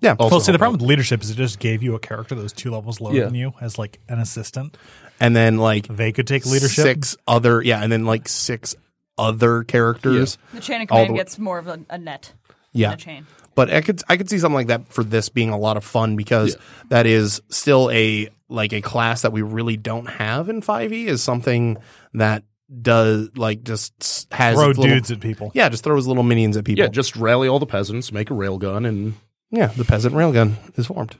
[0.00, 0.14] Yeah.
[0.18, 2.34] also Well, see, the help problem with leadership is it just gave you a character
[2.34, 3.24] that was two levels lower Yeah.
[3.26, 4.76] than you as like an assistant.
[5.20, 6.82] and then like They could take leadership.
[6.84, 8.74] six other yeah, and then like six
[9.18, 10.38] other characters.
[10.52, 12.32] the chain of command the- gets more of a, a net.
[12.72, 12.90] Yeah.
[12.90, 13.26] than A chain.
[13.54, 15.84] But I could I could see something like that for this being a lot of
[15.84, 16.56] fun because
[16.90, 21.22] that is still a like a class that we really don't have in 5e is
[21.22, 21.78] something
[22.12, 22.42] that
[22.82, 25.52] does like just has Throw little- dudes at people.
[25.54, 26.84] Yeah, just throws little minions at people.
[26.84, 29.14] yeah, just rally all the peasants, make a railgun, and
[29.50, 31.16] yeah, the peasant railgun is formed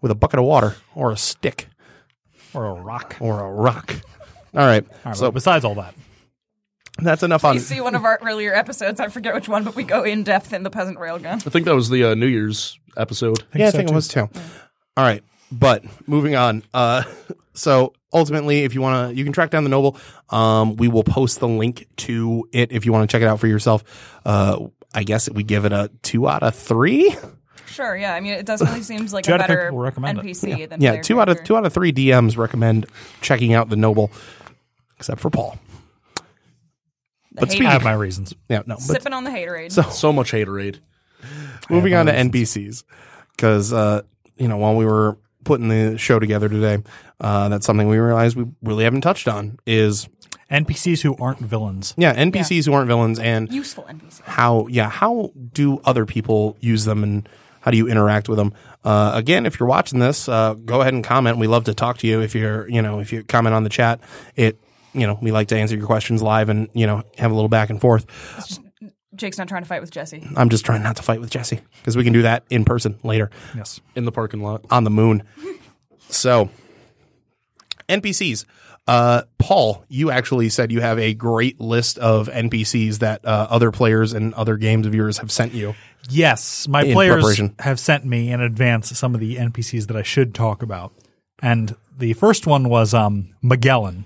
[0.00, 1.66] with a bucket of water or a stick
[2.54, 3.16] Or a rock.
[3.18, 3.92] or a rock.
[4.54, 4.84] All right.
[4.88, 5.94] All right, so well, besides all that,
[6.98, 9.74] that's enough on You see one of our earlier episodes, I forget which one, but
[9.76, 11.34] we go in depth in the peasant railgun.
[11.46, 13.42] I think that was the uh, New Year's episode.
[13.54, 14.28] yeah, I so think it was too.
[14.96, 16.62] All right, but moving on.
[16.72, 17.02] Uh,
[17.54, 19.98] so ultimately, if you want to, you can track down the noble.
[20.30, 23.40] Um, we will post the link to it if you want to check it out
[23.40, 23.84] for yourself.
[24.24, 27.14] Uh, I guess we give it a two out of three.
[27.66, 28.14] Sure, yeah.
[28.14, 30.24] I mean, it definitely seems like Two a out of three better people recommend it.
[30.24, 31.46] NPC than Yeah, player two out of character.
[31.48, 32.86] two out of three DMs recommend
[33.20, 34.10] checking out the noble,
[34.98, 35.58] except for Paul.
[37.36, 38.34] The but hate- speaking- I have my reasons.
[38.48, 38.74] Yeah, no.
[38.74, 39.72] But sipping on the haterade.
[39.72, 40.80] So- So much haterade.
[41.70, 42.84] moving on to NPCs
[43.36, 44.02] because uh,
[44.36, 46.82] you know while we were putting the show together today,
[47.20, 50.08] uh, that's something we realized we really haven't touched on is
[50.50, 51.94] NPCs who aren't villains.
[51.96, 54.22] yeah NPCs who aren't villains and Useful NPC.
[54.22, 57.28] how yeah how do other people use them and
[57.60, 58.52] how do you interact with them
[58.84, 61.98] uh, again if you're watching this uh, go ahead and comment we love to talk
[61.98, 63.98] to you if you're you know if you comment on the chat
[64.36, 64.56] it
[64.96, 67.48] you know we like to answer your questions live and you know have a little
[67.48, 68.06] back and forth
[69.14, 70.26] Jake's not trying to fight with Jesse.
[70.36, 72.98] i'm just trying not to fight with jesse because we can do that in person
[73.02, 73.80] later Yes.
[73.94, 74.64] in the parking lot.
[74.70, 75.22] on the moon
[76.08, 76.50] so
[77.88, 78.44] npcs
[78.88, 83.72] uh, Paul, you actually said you have a great list of NPCs that uh, other
[83.72, 85.74] players and other games of yours have sent you.
[86.08, 90.02] Yes, my In players have sent me in advance some of the NPCs that I
[90.02, 90.92] should talk about.
[91.42, 94.04] And the first one was um, Magellan,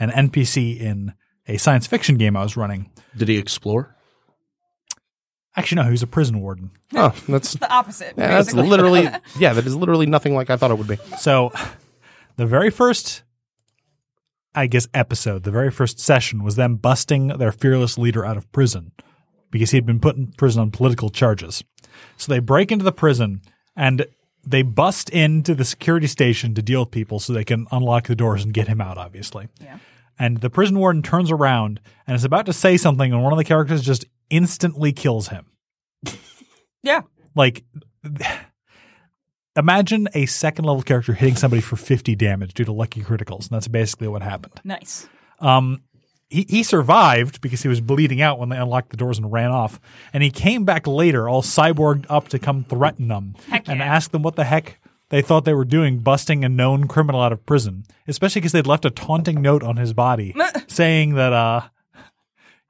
[0.00, 1.14] an NPC in
[1.46, 2.90] a science fiction game I was running.
[3.16, 3.94] Did he explore?
[5.56, 6.70] Actually, no, he was a prison warden.
[6.94, 8.14] Oh, that's The opposite.
[8.16, 8.68] Yeah, that's basically.
[8.68, 9.08] literally
[9.38, 10.96] yeah, that is literally nothing like I thought it would be.
[11.18, 11.52] So,
[12.36, 13.22] the very first,
[14.54, 18.50] I guess, episode, the very first session was them busting their fearless leader out of
[18.52, 18.92] prison
[19.50, 21.64] because he had been put in prison on political charges.
[22.16, 23.42] So they break into the prison
[23.76, 24.06] and
[24.46, 28.14] they bust into the security station to deal with people so they can unlock the
[28.14, 29.48] doors and get him out, obviously.
[29.60, 29.78] Yeah.
[30.20, 33.38] And the prison warden turns around and is about to say something, and one of
[33.38, 35.46] the characters just instantly kills him.
[36.82, 37.02] Yeah.
[37.34, 37.62] Like,
[39.56, 43.42] imagine a second level character hitting somebody for 50 damage due to lucky criticals.
[43.42, 44.54] And that's basically what happened.
[44.64, 45.06] Nice.
[45.40, 45.82] Um,
[46.28, 49.50] he, he survived because he was bleeding out when they unlocked the doors and ran
[49.50, 49.80] off.
[50.12, 53.84] And he came back later, all cyborged up to come threaten them Heck and yeah.
[53.84, 54.80] ask them what the heck
[55.10, 58.66] they thought they were doing, busting a known criminal out of prison, especially because they'd
[58.66, 60.34] left a taunting note on his body
[60.66, 61.62] saying that, uh,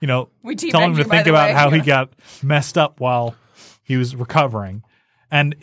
[0.01, 1.55] you know, We telling him to think about way.
[1.55, 2.11] how he got
[2.43, 3.37] messed up while
[3.83, 4.83] he was recovering.
[5.31, 5.55] And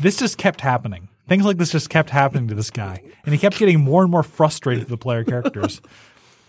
[0.00, 1.08] this just kept happening.
[1.28, 3.02] Things like this just kept happening to this guy.
[3.24, 5.80] And he kept getting more and more frustrated with the player characters.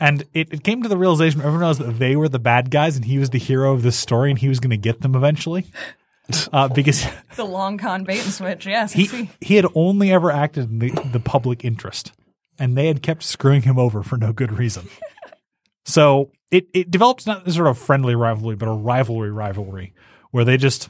[0.01, 2.95] And it, it came to the realization everyone realized that they were the bad guys
[2.95, 5.13] and he was the hero of this story and he was going to get them
[5.13, 5.65] eventually.
[6.53, 8.65] Uh, because The long con bait and switch.
[8.65, 8.91] Yes.
[8.93, 12.11] He, he had only ever acted in the, the public interest
[12.57, 14.89] and they had kept screwing him over for no good reason.
[15.85, 19.93] so it, it developed not a sort of friendly rivalry, but a rivalry rivalry
[20.31, 20.89] where they just,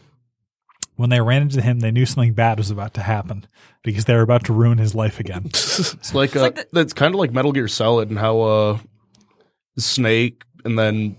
[0.95, 3.45] when they ran into him, they knew something bad was about to happen
[3.83, 5.43] because they were about to ruin his life again.
[5.45, 8.77] It's like, uh, like the- that's kind of like Metal Gear Solid and how uh,
[9.77, 11.15] Snake and then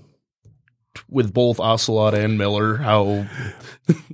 [1.08, 3.26] with both Ocelot and Miller, how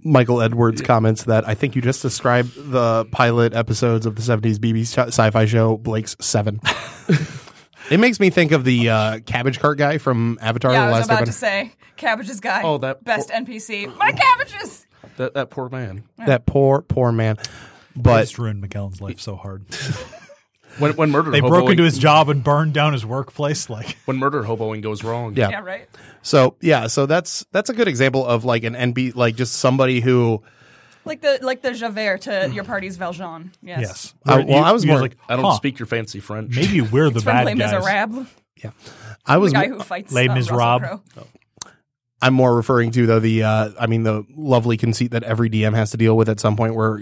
[0.05, 4.57] Michael Edwards comments that I think you just described the pilot episodes of the 70s
[4.59, 6.61] BBC sci- sci-fi show Blake's 7.
[7.91, 10.91] it makes me think of the uh, cabbage cart guy from Avatar Yeah, the I
[10.91, 11.27] was last about Airbender.
[11.27, 12.63] to say cabbages guy.
[12.63, 13.95] Oh, that best poor- NPC.
[13.97, 14.87] My cabbages.
[15.17, 16.05] that that poor man.
[16.27, 17.37] That poor poor man.
[17.95, 19.65] They But just ruined Miguel's life so hard.
[20.79, 23.71] When when murder They hoboing, broke into his job and burned down his workplace.
[23.71, 25.35] Like, when murder hoboing goes wrong.
[25.37, 25.49] yeah.
[25.51, 25.61] Yeah.
[25.61, 25.89] Right.
[26.23, 30.01] So, yeah, so that's that's a good example of like an NB like just somebody
[30.01, 30.43] who
[31.05, 33.53] Like the like the Javert to your party's Valjean.
[33.63, 33.81] Yes.
[33.81, 34.15] yes.
[34.27, 36.55] Uh, well, I was more- like, I don't huh, speak your fancy French.
[36.57, 37.73] Maybe we're the From bad Les guys.
[37.73, 38.27] Miserables.
[39.25, 40.83] I was The guy who fights Les uh, Miserables.
[40.83, 41.27] Russell Crowe.
[42.23, 45.75] I'm more referring to though the uh, I mean the lovely conceit that every DM
[45.75, 47.01] has to deal with at some point where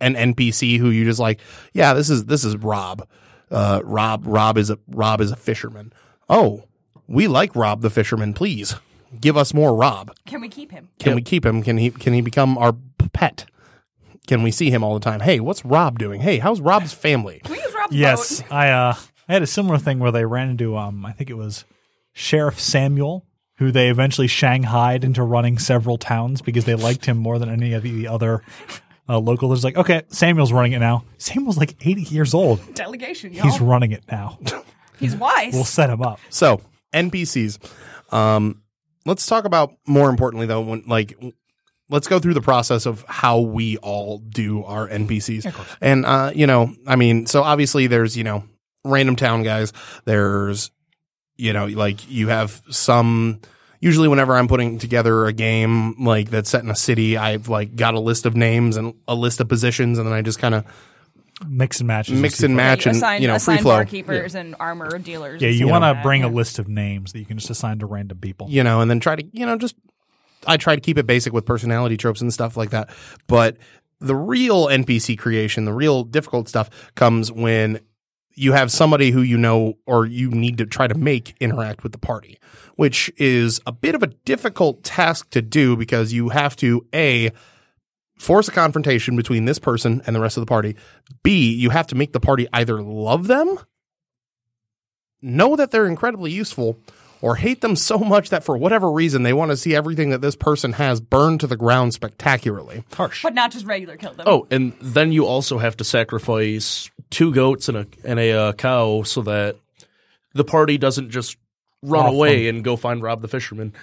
[0.00, 1.40] an NPC who you just like,
[1.72, 3.06] yeah, this is this is Rob.
[3.50, 5.92] Uh, Rob Rob is a Rob is a fisherman.
[6.28, 6.64] Oh,
[7.08, 8.32] we like Rob the fisherman.
[8.34, 8.76] Please
[9.20, 10.14] give us more Rob.
[10.26, 10.88] Can we keep him?
[10.98, 11.62] Can we keep him?
[11.62, 12.74] Can he can he become our
[13.12, 13.46] pet?
[14.26, 15.20] Can we see him all the time?
[15.20, 16.20] Hey, what's Rob doing?
[16.20, 17.40] Hey, how's Rob's family?
[17.44, 18.52] Can we use Rob's Yes, boat?
[18.52, 18.94] I uh,
[19.28, 21.64] I had a similar thing where they ran into um, I think it was
[22.12, 27.38] Sheriff Samuel, who they eventually shanghaied into running several towns because they liked him more
[27.40, 28.42] than any of the other
[29.10, 29.58] uh, locals.
[29.58, 31.04] It's like, okay, Samuel's running it now.
[31.18, 32.74] Samuel's like 80 years old.
[32.74, 33.44] Delegation, y'all.
[33.44, 34.38] He's He's, running it now.
[35.00, 35.52] He's wise.
[35.52, 36.20] We'll set him up.
[36.28, 36.60] So
[36.94, 37.58] NPCs.
[38.12, 38.62] Um,
[39.04, 40.60] let's talk about more importantly though.
[40.60, 41.18] When like,
[41.88, 45.76] let's go through the process of how we all do our NPCs.
[45.80, 48.44] and uh, you know, I mean, so obviously there's you know
[48.84, 49.72] random town guys.
[50.04, 50.70] There's
[51.36, 53.40] you know like you have some.
[53.80, 57.74] Usually, whenever I'm putting together a game like that's set in a city, I've like
[57.76, 60.54] got a list of names and a list of positions, and then I just kind
[60.54, 60.64] of
[61.48, 62.10] Mix and match.
[62.10, 63.76] mix and match and assign, you know assign free flow.
[63.76, 65.40] barkeepers and armor dealers.
[65.40, 67.48] Yeah, you want to like that, bring a list of names that you can just
[67.48, 68.48] assign to random people.
[68.50, 69.74] you know, and then try to, you know, just
[70.46, 72.90] I try to keep it basic with personality tropes and stuff like that.
[73.26, 73.56] But
[74.00, 77.80] the real NPC creation, the real difficult stuff comes when
[78.34, 81.92] you have somebody who you know or you need to try to make interact with
[81.92, 82.38] the party,
[82.76, 87.32] which is a bit of a difficult task to do because you have to a
[88.18, 90.76] force a confrontation between this person and the rest of the party.
[91.22, 93.58] B, you have to make the party either love them,
[95.22, 96.78] know that they're incredibly useful,
[97.22, 100.20] or hate them so much that for whatever reason they want to see everything that
[100.20, 102.84] this person has burned to the ground spectacularly.
[102.94, 103.22] Harsh.
[103.22, 104.26] But not just regular kill them.
[104.28, 108.52] Oh, and then you also have to sacrifice two goats and a and a uh,
[108.52, 109.56] cow so that
[110.34, 111.36] the party doesn't just
[111.82, 113.72] run Off away and go find Rob the fisherman.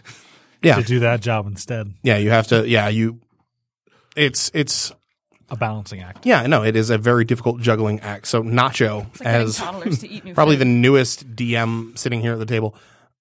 [0.63, 0.77] Yeah.
[0.77, 1.93] to do that job instead.
[2.01, 3.19] Yeah, you have to yeah, you
[4.15, 4.91] it's it's
[5.51, 6.25] A balancing act.
[6.25, 8.27] yeah, no, it is a very difficult juggling act.
[8.27, 10.61] So Nacho like getting as toddlers to eat new probably food.
[10.61, 12.73] the newest DM sitting here at the table.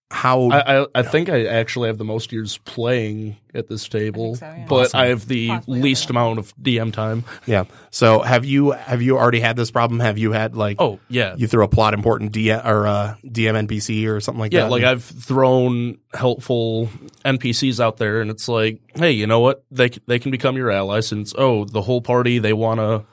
[0.09, 4.37] How I, I I think I actually have the most years playing at this table,
[4.37, 4.65] so, yeah.
[4.69, 7.25] but I have the Possibly least over amount of DM time.
[7.45, 7.65] yeah.
[7.91, 9.99] So have you have you already had this problem?
[9.99, 13.67] Have you had like Oh yeah, you threw a plot important DM or uh, DM
[13.67, 14.61] NPC or something like yeah.
[14.61, 14.67] that?
[14.67, 16.89] Yeah, like I've thrown helpful
[17.25, 19.65] NPCs out there, and it's like, hey, you know what?
[19.73, 23.05] They they can become your ally since oh the whole party they want to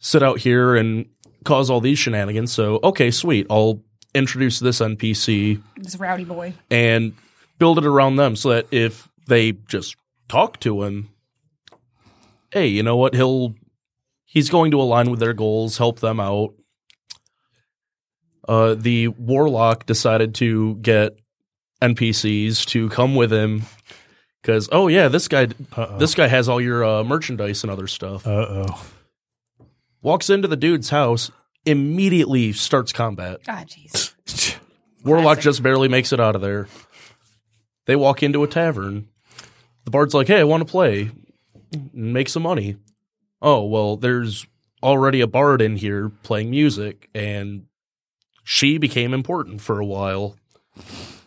[0.00, 1.06] sit out here and
[1.44, 2.52] cause all these shenanigans.
[2.52, 3.46] So okay, sweet.
[3.48, 3.82] I'll
[4.14, 6.54] introduce this NPC this rowdy boy.
[6.70, 7.14] and
[7.58, 9.96] build it around them so that if they just
[10.28, 11.08] talk to him,
[12.50, 13.14] hey, you know what?
[13.14, 13.54] He'll
[14.24, 16.54] he's going to align with their goals, help them out.
[18.46, 21.16] Uh, the warlock decided to get
[21.80, 23.62] NPCs to come with him
[24.42, 25.98] because oh yeah, this guy Uh-oh.
[25.98, 28.26] this guy has all your uh, merchandise and other stuff.
[28.26, 28.84] Uh oh.
[30.02, 31.30] Walks into the dude's house,
[31.66, 33.40] immediately starts combat.
[33.48, 34.56] Ah, jeez.
[35.04, 36.66] Warlock just barely makes it out of there.
[37.86, 39.08] They walk into a tavern.
[39.84, 41.10] The bard's like, "Hey, I want to play,
[41.92, 42.76] make some money."
[43.42, 44.46] Oh well, there's
[44.82, 47.66] already a bard in here playing music, and
[48.42, 50.36] she became important for a while.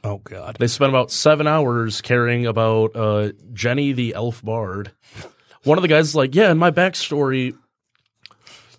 [0.04, 0.58] oh god.
[0.60, 4.92] They spent about seven hours caring about uh, Jenny the elf bard.
[5.64, 7.56] One of the guys is like, "Yeah, in my backstory."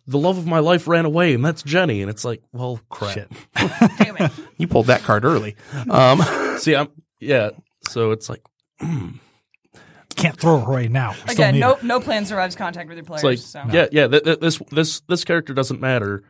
[0.09, 2.01] The love of my life ran away, and that's Jenny.
[2.01, 3.15] And it's like, well, crap.
[3.15, 3.31] Shit.
[3.99, 4.33] Damn it.
[4.57, 5.55] You pulled that card early.
[5.89, 6.23] Um,
[6.59, 6.89] See, I'm
[7.21, 7.51] yeah.
[7.89, 8.43] So it's like
[10.17, 11.11] Can't throw her away now.
[11.11, 11.87] We still Again, need no her.
[11.87, 13.23] no plan survives contact with your players.
[13.23, 13.63] Like, so.
[13.71, 14.09] yeah, yeah.
[14.09, 16.25] Th- th- this this this character doesn't matter.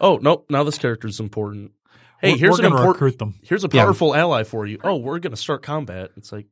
[0.00, 1.72] Oh nope, now this character's important.
[2.20, 2.94] Hey, We're- here's we're an important.
[2.94, 3.34] recruit them.
[3.44, 3.84] Here's a Yeah.
[3.84, 4.78] powerful ally for you.
[4.82, 6.10] Oh, we're gonna start combat.
[6.16, 6.46] It's like,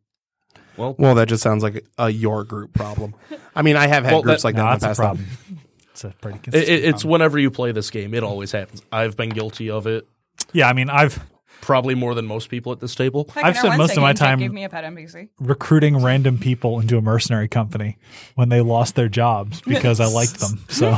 [0.77, 3.15] well, well, that just sounds like a your group problem.
[3.57, 5.62] I mean, I have had Well, groups that- like No, that in the past.
[6.05, 6.13] A problem.
[6.13, 7.11] It's a pretty it, consistent it- it's problem.
[7.13, 8.83] whenever you play this game, it always happens.
[8.91, 10.07] I've been guilty of it,
[10.53, 11.23] Yeah, I mean, I've
[11.61, 13.31] probably more than most people at this table.
[13.33, 15.29] Heck, I've in spent most of my time- Gave me a pet NPC.
[15.39, 17.99] recruiting random people into a mercenary company
[18.35, 20.65] when they lost their jobs because I liked them.
[20.69, 20.97] So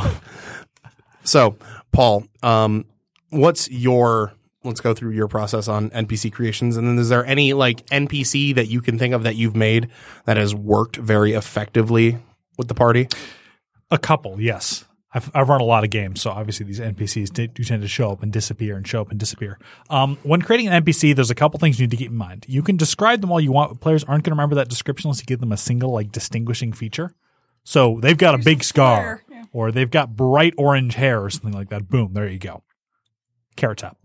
[1.23, 1.57] So,
[1.91, 2.85] Paul, um,
[3.29, 7.53] what's your let's go through your process on NPC creations and then is there any
[7.53, 9.89] like NPC that you can think of that you've made
[10.25, 12.17] that has worked very effectively
[12.57, 13.07] with the party?
[13.91, 14.85] A couple, yes.
[15.13, 17.87] I've, I've run a lot of games, so obviously these NPCs do, do tend to
[17.87, 19.57] show up and disappear and show up and disappear.
[19.89, 22.45] Um, when creating an NPC, there's a couple things you need to keep in mind.
[22.49, 25.07] You can describe them all you want, but players aren't going to remember that description
[25.07, 27.13] unless you give them a single like distinguishing feature.
[27.63, 29.45] So they've got a big scar, yeah.
[29.53, 31.87] or they've got bright orange hair, or something like that.
[31.87, 32.63] Boom, there you go.
[33.55, 33.97] Carrot top.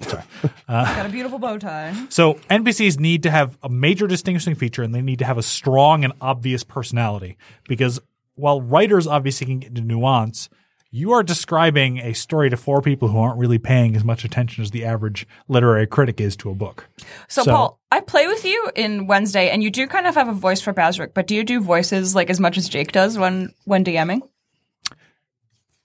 [0.00, 0.22] Sorry.
[0.68, 1.94] Got a beautiful bow tie.
[2.08, 5.42] So NPCs need to have a major distinguishing feature and they need to have a
[5.42, 7.36] strong and obvious personality
[7.68, 8.00] because
[8.38, 10.48] while writers obviously can get into nuance,
[10.90, 14.62] you are describing a story to four people who aren't really paying as much attention
[14.62, 16.88] as the average literary critic is to a book.
[17.28, 20.28] So, So- Paul, I play with you in Wednesday, and you do kind of have
[20.28, 23.18] a voice for Basric, but do you do voices like as much as Jake does
[23.18, 24.20] when when DMing?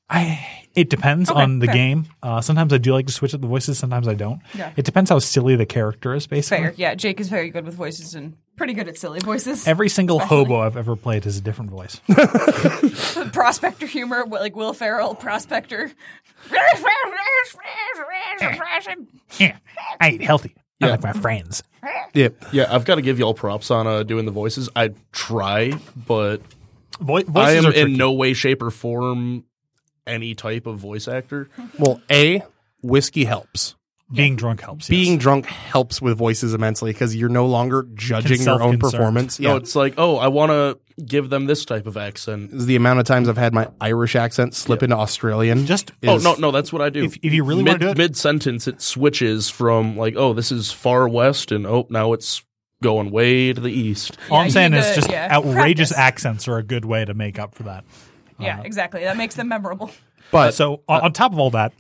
[0.10, 1.76] I it depends Okay, on the fair.
[1.76, 2.06] game.
[2.22, 4.42] Uh, sometimes I do like to switch up the voices, sometimes I don't.
[4.56, 4.72] Yeah.
[4.76, 6.66] It depends how silly the character is, basically.
[6.66, 6.96] Fair, yeah.
[6.96, 9.68] Jake is very good with voices and pretty good at silly voices.
[9.68, 10.38] Every single Especially.
[10.46, 12.00] hobo I've ever played has a different voice.
[13.34, 15.92] prospector humor, like Will Ferrell, prospector.
[20.00, 20.54] I eat healthy.
[20.82, 20.92] I Yeah.
[20.92, 21.64] like my friends.
[22.14, 22.30] Yeah.
[22.52, 24.70] Yeah, I've got to give y'all props on uh, doing the voices.
[24.76, 26.42] I try, but
[27.00, 29.44] Vo- I am are in no way, shape, or form
[30.08, 31.50] any type of voice actor.
[31.80, 32.44] Well, A,
[32.82, 33.76] whiskey helps.
[34.14, 34.88] Being drunk helps.
[34.90, 35.22] Being yes.
[35.24, 38.82] drunk helps with voices immensely because you're no longer judging your own self-concerned.
[38.92, 39.40] performance.
[39.40, 39.58] No, Yeah.
[39.58, 42.52] it's like, oh, I want to give them this type of accent.
[42.54, 45.66] Is the amount of times I've had my Irish accent slip into Australian.
[45.66, 47.06] Just- Oh is- no, no, that's what I do.
[47.06, 50.34] If- if you really mid, wanna do it- mid sentence, it switches from like, oh,
[50.34, 52.44] this is far west, and oh, now it's
[52.84, 54.16] going way to the east.
[54.30, 55.98] All Yeah, I'm you saying need is to- just yeah, outrageous practice.
[55.98, 57.84] accents are a good way to make up for that.
[58.40, 59.04] Yeah, exactly.
[59.04, 59.92] That makes them memorable.
[60.32, 61.74] But So on, on top of all that,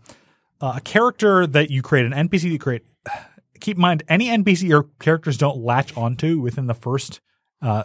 [0.61, 2.83] uh, a character that you create, an NPC that you create,
[3.59, 7.19] keep in mind any NPC your characters don't latch onto within the first,
[7.63, 7.83] uh,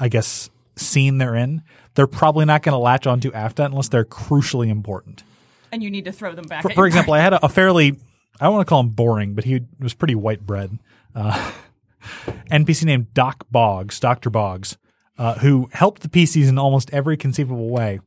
[0.00, 1.62] I guess, scene they're in,
[1.94, 5.22] they're probably not going to latch onto after that unless they're crucially important.
[5.70, 6.62] and you need to throw them back.
[6.62, 7.96] For, at for example, I had a, a fairly,
[8.40, 10.76] I don't want to call him boring, but he was pretty white bread.
[11.14, 11.52] Uh,
[12.50, 14.30] NPC named Doc Boggs, Dr.
[14.30, 14.76] Boggs,
[15.18, 18.00] uh, who helped the PCs in almost every conceivable way,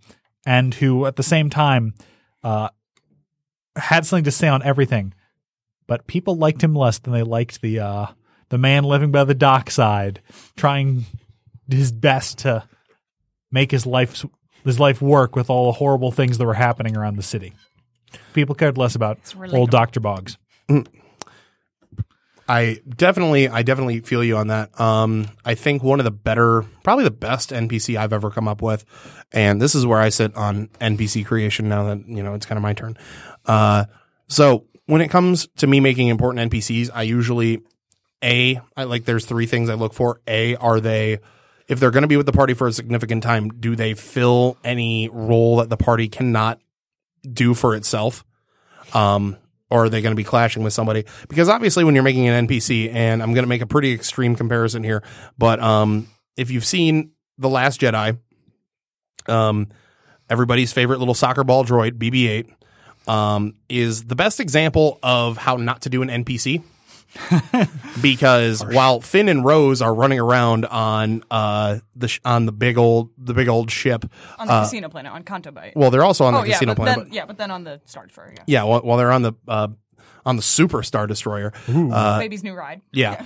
[0.45, 1.93] and who at the same time
[2.43, 2.69] uh,
[3.75, 5.13] had something to say on everything.
[5.87, 8.07] But people liked him less than they liked the uh,
[8.49, 10.21] the man living by the dockside,
[10.55, 11.05] trying
[11.69, 12.63] his best to
[13.51, 14.25] make his life
[14.65, 17.53] his life work with all the horrible things that were happening around the city.
[18.33, 19.19] People cared less about
[19.53, 20.37] old Doctor Boggs.
[22.47, 24.79] I definitely, I definitely feel you on that.
[24.79, 28.61] Um, I think one of the better, probably the best NPC I've ever come up
[28.61, 28.85] with,
[29.33, 32.57] and this is where I sit on NPC creation now that you know it's kind
[32.57, 32.97] of my turn.
[33.45, 33.85] Uh,
[34.27, 37.61] so when it comes to me making important NPCs, I usually
[38.23, 40.21] a I like there's three things I look for.
[40.27, 41.19] A are they
[41.67, 44.57] if they're going to be with the party for a significant time, do they fill
[44.63, 46.59] any role that the party cannot
[47.29, 48.23] do for itself?
[48.93, 49.35] Um,
[49.69, 51.05] or are they going to be clashing with somebody?
[51.27, 54.35] Because obviously, when you're making an NPC, and I'm going to make a pretty extreme
[54.35, 55.03] comparison here,
[55.37, 58.17] but um, if you've seen The Last Jedi,
[59.27, 59.67] um,
[60.29, 62.53] everybody's favorite little soccer ball droid, BB-8,
[63.11, 66.63] um, is the best example of how not to do an NPC.
[68.01, 72.77] because while Finn and Rose are running around on uh the sh- on the big
[72.77, 74.05] old the big old ship,
[74.37, 75.73] on the casino planet on Canto Bight.
[75.75, 76.95] well, they're also on the oh yeah, casino but planet.
[76.97, 78.33] then but- yeah, but then on the Star Destroyer.
[78.37, 79.67] Yeah, yeah, while, while they're on the uh,
[80.25, 82.81] on the Super Star Destroyer, uh, baby's new ride.
[82.91, 83.25] yeah.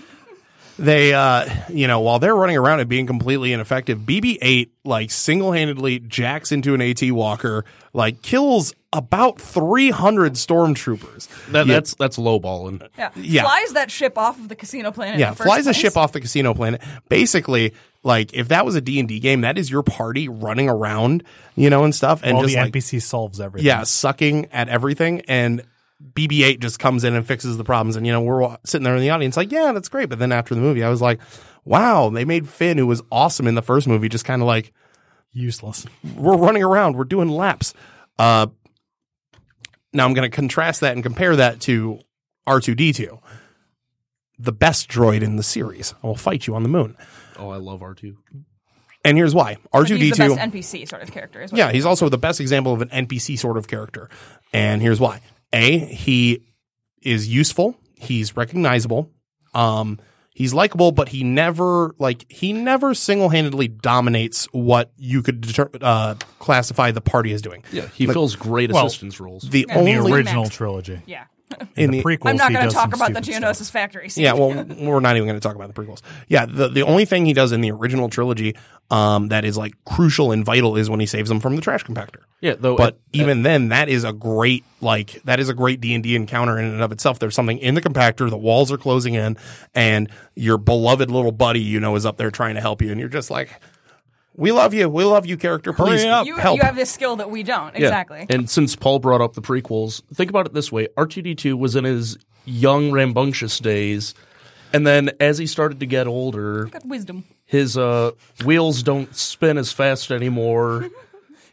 [0.80, 6.00] They, uh, you know, while they're running around and being completely ineffective, BB-8 like single-handedly
[6.00, 11.28] jacks into an AT Walker, like kills about 300 stormtroopers.
[11.52, 11.74] That, Yeah.
[11.76, 12.88] That's that's lowballing.
[12.98, 13.10] Yeah.
[13.16, 13.44] Yeah.
[13.44, 15.20] flies that ship off of the casino planet.
[15.20, 16.82] yeah, in the first flies a ship off the casino planet.
[17.10, 21.24] Basically, like if that was a D&D game, that is your party running around,
[21.56, 23.68] you know, and stuff and All just the like NPC solves everything.
[23.68, 25.22] yeah, sucking at everything.
[25.28, 25.64] And
[26.14, 27.95] BB-8 just comes in and fixes the problems.
[27.95, 30.10] And you know, we're sitting there in the audience like, yeah, that's great.
[30.10, 31.20] But then after the movie, I was like,
[31.66, 34.74] wow, they made Finn, who was awesome in the first movie, just kind of like
[35.32, 35.86] useless.
[36.16, 37.74] we're running around, we're doing laps.
[38.20, 38.47] Uh,
[39.93, 41.99] now I'm going to contrast that and compare that to
[42.47, 43.20] R2D2,
[44.39, 45.93] the best droid in the series.
[46.04, 46.97] I will fight you on the moon.
[47.38, 48.16] Oh, I love R2.
[49.04, 50.36] And here's why: But He's the R2D2.
[50.36, 51.41] best NPC sort of character.
[51.41, 54.10] Is Yeah, he's also the best example of an NPC sort of character.
[54.54, 55.22] And here's why.
[55.54, 56.43] A, he
[57.02, 57.76] is useful.
[57.95, 59.12] He's recognizable.
[59.54, 59.99] Um,
[60.34, 66.16] he's likable, but he never, like, he never single-handedly dominates what you could deter- uh,
[66.39, 67.64] classify the party as doing.
[67.72, 69.43] Yeah, he fills great well, assistance roles.
[69.43, 71.02] The In the only, original trilogy.
[71.06, 71.26] Yeah.
[71.76, 73.70] In the, the, prequels, I'm not going to talk about the stupid stuff.
[73.70, 74.24] Factory scene.
[74.24, 74.49] yeah, well,
[74.80, 76.02] we're not even going to talk about the prequels.
[76.28, 78.56] Yeah, the, the only thing he does in the original trilogy,
[78.89, 81.84] um, that is like crucial and vital is when he saves them from the trash
[81.86, 82.22] compactor.
[82.41, 82.76] yeah, though.
[82.76, 86.58] but at- even then that is a great like that is a great d&d encounter
[86.58, 89.38] in and of itself there's something in the compactor the walls are closing in
[89.76, 92.99] and your beloved little buddy you know is up there trying to help you and
[92.99, 93.62] you're just like
[94.36, 96.26] we love you we love you character please up.
[96.26, 97.76] you, help you have this skill that we don't.
[97.76, 97.88] Yeah.
[97.88, 98.26] Exactly.
[98.30, 101.84] And since Paul brought up the prequels, think about it this way: R2D2 was in
[101.84, 104.14] his young, rambunctious days,
[104.74, 107.26] and then as he started to get older, Got wisdom.
[107.46, 108.12] his uh,
[108.46, 110.90] wheels don't spin as fast anymore.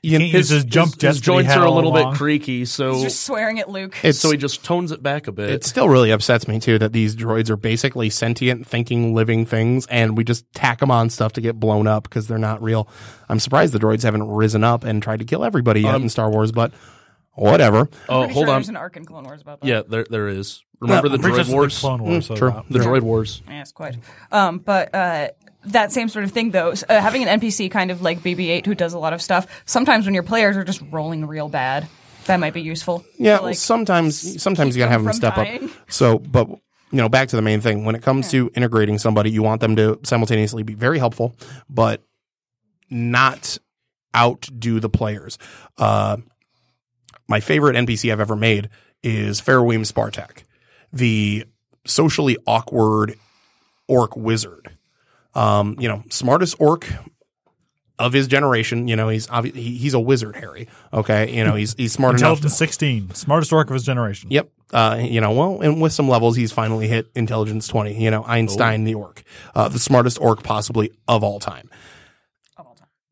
[0.02, 2.12] You can't use his jump his, his joints are a little along.
[2.12, 3.96] bit creaky, so He's just swearing at Luke.
[4.04, 5.50] it's so he just tones it back a bit.
[5.50, 9.86] it still really upsets me too that these droids are basically sentient thinking living things
[9.86, 12.88] and we just tack them on stuff to get blown up because they're not real
[13.28, 16.30] i'm surprised the droids haven't risen up and tried to kill everybody yet in star
[16.30, 16.72] wars but
[17.34, 18.60] whatever oh, Pretty hold sure on.
[18.60, 19.66] There's an arc in Clone Wars about that.
[19.66, 20.62] Yeah, there there is.
[20.80, 21.78] Remember the I'm pretty sure Droid it's Wars?
[21.78, 22.26] Clone Wars.
[22.26, 22.50] so true.
[22.50, 23.42] that- The Droid Wars.
[23.48, 23.96] Yes, quite.
[24.32, 25.28] Um, but uh,
[25.72, 28.74] that same sort of thing, though, uh, having an NPC kind of like BB-8 who
[28.74, 29.46] does a lot of stuff.
[29.64, 31.88] Sometimes when your players are just rolling real bad,
[32.26, 33.04] that might be useful.
[33.18, 35.64] Yeah, well, like, sometimes sometimes you gotta have them step dying.
[35.64, 35.70] up.
[35.88, 36.58] So, but you
[36.92, 37.84] know, back to the main thing.
[37.84, 41.34] When it comes to integrating somebody, you want them to simultaneously be very helpful,
[41.68, 42.02] but
[42.90, 43.58] not
[44.16, 45.38] outdo the players.
[45.76, 46.18] Uh,
[47.28, 48.70] my favorite NPC I've ever made
[49.02, 50.44] is Fairweem Spartak,
[50.92, 51.44] the
[51.86, 53.16] socially awkward
[53.86, 54.77] orc wizard.
[55.38, 56.86] Um, you know, smartest orc
[57.98, 58.88] of his generation.
[58.88, 60.68] You know, he's obvi- he, he's a wizard, Harry.
[60.92, 62.38] Okay, you know, he's he's smart enough.
[62.38, 64.30] Intelligence 16, smartest orc of his generation.
[64.30, 64.50] Yep.
[64.72, 68.02] Uh, you know, well, and with some levels, he's finally hit intelligence 20.
[68.02, 69.22] You know, Einstein the orc,
[69.54, 71.70] uh, the smartest orc possibly of all time.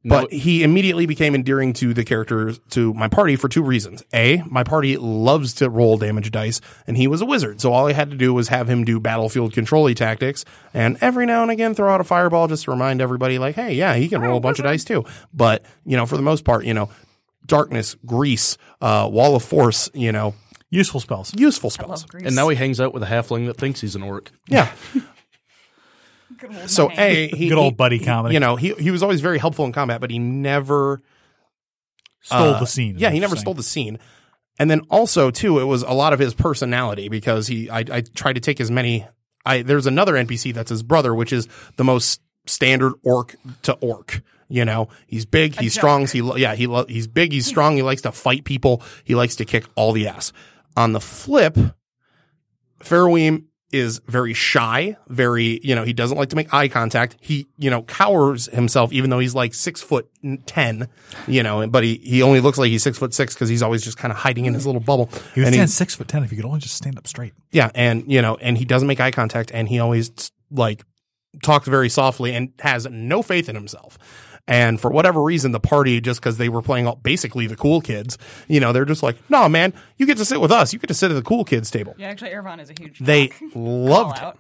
[0.09, 4.05] But he immediately became endearing to the characters, to my party for two reasons.
[4.15, 7.61] A, my party loves to roll damage dice, and he was a wizard.
[7.61, 11.27] So all I had to do was have him do battlefield control tactics, and every
[11.27, 14.09] now and again throw out a fireball just to remind everybody, like, hey, yeah, he
[14.09, 15.05] can roll a bunch of dice too.
[15.35, 16.89] But, you know, for the most part, you know,
[17.47, 20.35] darkness, grease, uh, wall of force, you know,
[20.71, 21.33] Useful spells.
[21.37, 22.05] useful spells.
[22.13, 24.31] And now he hangs out with a halfling that thinks he's an orc.
[24.49, 24.73] Yeah.
[26.39, 28.35] Good old So a he, Good old he- buddy comedy.
[28.35, 31.03] You know, he he was always very helpful in combat, but he never
[32.21, 32.97] Stole uh, the scene.
[32.99, 33.43] Yeah, he never saying.
[33.43, 33.99] stole the scene.
[34.59, 38.01] And then also too, it was a lot of his personality because he I, I
[38.01, 39.07] tried to take as many.
[39.45, 44.23] I there's another NPC that's his brother, which is the most standard orc to orc.
[44.49, 46.07] You know, he's big, he's strong.
[46.07, 47.77] He yeah, he lo- he's big, he's strong.
[47.77, 48.83] He likes to fight people.
[49.05, 50.33] He likes to kick all the ass.
[50.77, 51.57] On the flip,
[52.81, 57.17] Fairweem is very shy, very, you know, he doesn't like to make eye contact.
[57.21, 60.09] He, you know, cowers himself, even though he's like six foot
[60.47, 60.89] 10,
[61.27, 63.83] you know, but he, he only looks like he's six foot six because he's always
[63.83, 65.11] just kind of hiding in his little bubble.
[65.35, 67.35] He would and stand six foot ten if he could only just stand up straight.
[67.51, 67.71] yeah.
[67.75, 70.11] And, you know, and he doesn't make eye contact and he always
[70.51, 70.85] like
[71.43, 73.99] talks very softly and has no faith in himself.
[74.49, 77.81] And for whatever reason, the party, just because they were playing all, basically the cool
[77.81, 78.17] kids,
[78.47, 80.73] you know, they're just like, no, man, you get to sit with us.
[80.73, 81.95] You get to sit at the cool kids table.
[81.99, 82.99] yeah, actually, Irvine is a huge.
[83.01, 84.33] They loved him.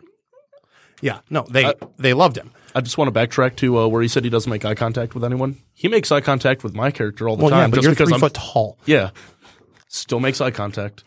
[1.02, 2.52] Yeah, no, they they loved him.
[2.74, 5.14] I just want to backtrack to uh, where he said he doesn't make eye contact
[5.14, 5.56] with anyone.
[5.74, 7.60] He makes eye contact with my character all the Well, time.
[7.60, 8.78] yeah, but just you're because three I'm foot tall.
[8.86, 9.10] yeah,
[9.88, 11.04] still makes eye contact.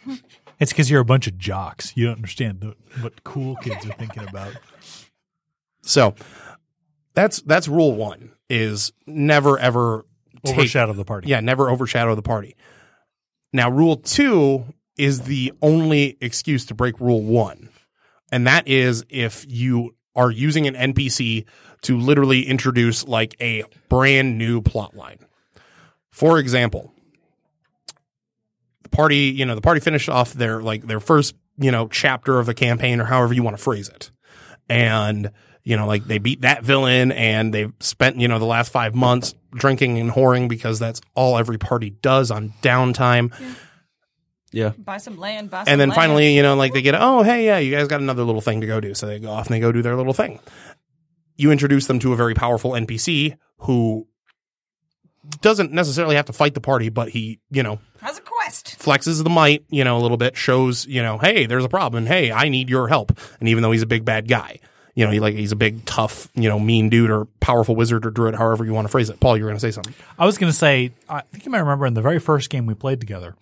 [0.59, 1.93] It's because you're a bunch of jocks.
[1.95, 4.53] You don't understand the, what cool kids are thinking about.
[5.81, 6.13] So
[7.13, 10.05] that's that's rule one: is never ever
[10.43, 11.27] take Overshadow the party.
[11.29, 12.55] yeah, never overshadow the party.
[13.53, 14.65] Now, rule two
[14.97, 17.69] is the only excuse to break rule one,
[18.31, 21.45] and that is if you are using an NPC
[21.81, 25.19] to literally introduce like a brand new plot line.
[26.11, 26.91] For example,
[28.83, 32.39] the party, you know, the party finished off their like their first, you know, chapter
[32.39, 34.11] of the campaign or however you want to phrase it.
[34.67, 35.31] And
[35.63, 38.95] you know, like they beat that villain and they've spent, you know, the last 5
[38.95, 43.33] months drinking and whoring because that's all every party does on downtime.
[44.51, 45.51] Yeah, Buy some land.
[45.51, 45.95] Buy some And then land.
[45.95, 48.61] finally, you know, like they get, oh, hey, yeah, you guys got another little thing
[48.61, 48.95] to go do.
[48.95, 50.39] So they go off and they go do their little thing.
[51.37, 54.07] You introduce them to a very powerful NPC who
[55.41, 58.79] doesn't necessarily have to fight the party, but he, you know, has a quest.
[58.79, 62.07] flexes the might, you know, a little bit, shows, you know, hey, there's a problem.
[62.07, 63.11] Hey, I need your help.
[63.39, 64.59] And even though he's a big bad guy,
[64.99, 68.05] you know, he like he's a big tough, you know, mean dude or powerful wizard
[68.05, 69.17] or druid, however you want to phrase it.
[69.21, 69.93] Paul, you were going to say something.
[70.17, 72.65] I was going to say, I think you might remember in the very first game
[72.65, 73.37] we played together,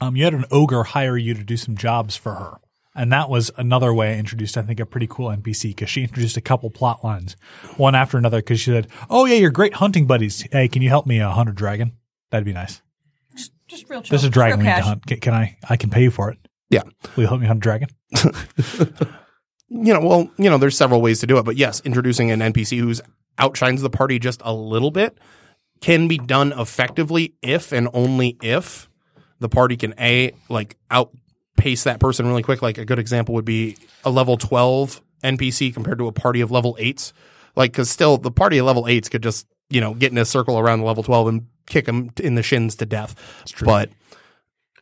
[0.00, 2.58] um, you had an ogre hire you to do some jobs for her.
[2.92, 6.02] And that was another way I introduced, I think, a pretty cool NPC because she
[6.02, 7.36] introduced a couple plot lines,
[7.76, 8.38] one after another.
[8.38, 10.44] Because she said, "Oh yeah, you're great hunting buddies.
[10.50, 11.92] Hey, can you help me uh, hunt a dragon?
[12.30, 12.82] That'd be nice.
[13.68, 14.10] Just real chill.
[14.10, 15.06] There's a dragon we need to hunt.
[15.06, 15.56] Can, can I?
[15.68, 16.38] I can pay you for it.
[16.68, 16.82] Yeah.
[17.14, 17.88] Will you help me hunt a dragon?
[19.70, 22.40] You know, well, you know, there's several ways to do it, but yes, introducing an
[22.40, 23.00] NPC who's
[23.38, 25.16] outshines the party just a little bit
[25.80, 28.88] can be done effectively if and only if
[29.38, 32.62] the party can a like outpace that person really quick.
[32.62, 36.50] Like a good example would be a level 12 NPC compared to a party of
[36.50, 37.12] level 8s.
[37.56, 40.24] Like, cause still the party of level 8s could just, you know, get in a
[40.24, 43.14] circle around the level 12 and kick them in the shins to death.
[43.64, 43.90] But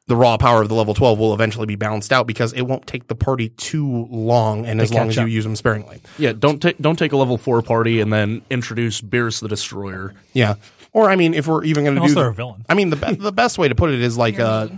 [0.08, 2.86] the raw power of the level 12 will eventually be balanced out because it won't
[2.86, 6.00] take the party too long and as long catch as you use them sparingly.
[6.18, 6.32] yeah.
[6.32, 10.14] Don't take don't take a level four party and then introduce Beerus the Destroyer.
[10.32, 10.54] Yeah.
[10.92, 12.64] Or I mean, if we're even going to do, Also, the- they're a villain.
[12.68, 14.68] I mean, the be- the best way to put it is like uh,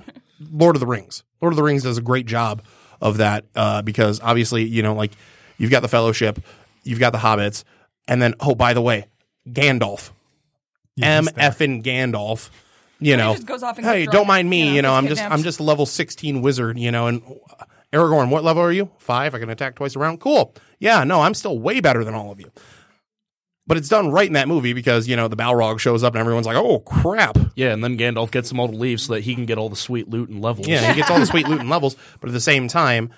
[0.53, 1.23] Lord of the Rings.
[1.41, 2.63] Lord of the Rings does a great job
[3.01, 5.13] of that uh, because obviously, you know, like
[5.57, 6.41] you've got the Fellowship,
[6.83, 7.63] you've got the Hobbits,
[8.09, 9.07] and then oh, by the way,
[9.49, 10.11] Gandalf,
[10.97, 12.51] Yeah, M effing Gandalf.
[13.01, 14.61] You know, just goes off and hey, don't mind me.
[14.61, 15.23] you know, You know, I'm just.
[15.23, 16.79] I'm just a level 16 wizard.
[16.79, 17.23] You know, and
[17.59, 18.91] uh, Aragorn, what level are you?
[18.99, 19.35] Five.
[19.35, 20.21] I can attack twice around.
[20.21, 20.55] Cool.
[20.79, 22.51] Yeah, no, I'm still way better than all of you.
[23.67, 26.21] But it's done right in that movie because you know the Balrog shows up and
[26.21, 29.21] everyone's like, "Oh crap!" Yeah, and then Gandalf gets them all to leave so that
[29.23, 30.67] he can get all the sweet loot and levels.
[30.67, 33.11] Yeah, he gets all the sweet loot and levels, but at the same time,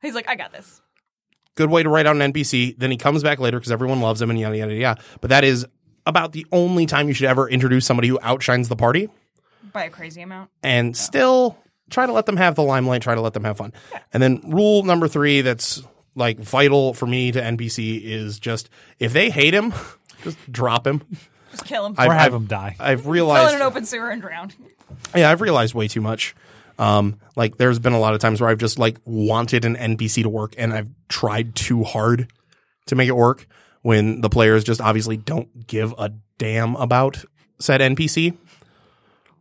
[0.00, 0.80] He's like, I got this.
[1.56, 2.78] good way to write out an NPC.
[2.78, 5.02] Then he comes back later because everyone loves him and yada yada yada.
[5.20, 5.66] But that is
[6.06, 9.08] about the only time you should ever introduce somebody who outshines the party,
[9.72, 10.50] By a crazy amount.
[10.62, 11.56] and still
[11.90, 13.02] try to let them have the limelight.
[13.02, 13.72] Try to let them have fun.
[14.12, 15.82] And then rule number three, that's
[16.14, 19.72] like vital for me to NPC is just if they hate him,
[20.24, 21.02] just drop him.
[21.50, 21.92] Just kill him.
[21.94, 22.76] or I've- have I've- him die.
[22.78, 24.54] I've Fell realized in an open sewer and drowned.
[25.16, 26.34] Yeah, I've realized way too much.
[26.78, 30.22] Um, like there's been a lot of times where I've just like wanted an NPC
[30.22, 32.28] to work and I've tried too hard
[32.86, 33.46] to make it work
[33.82, 37.24] when the players just obviously don't give a damn about
[37.58, 38.36] said NPC.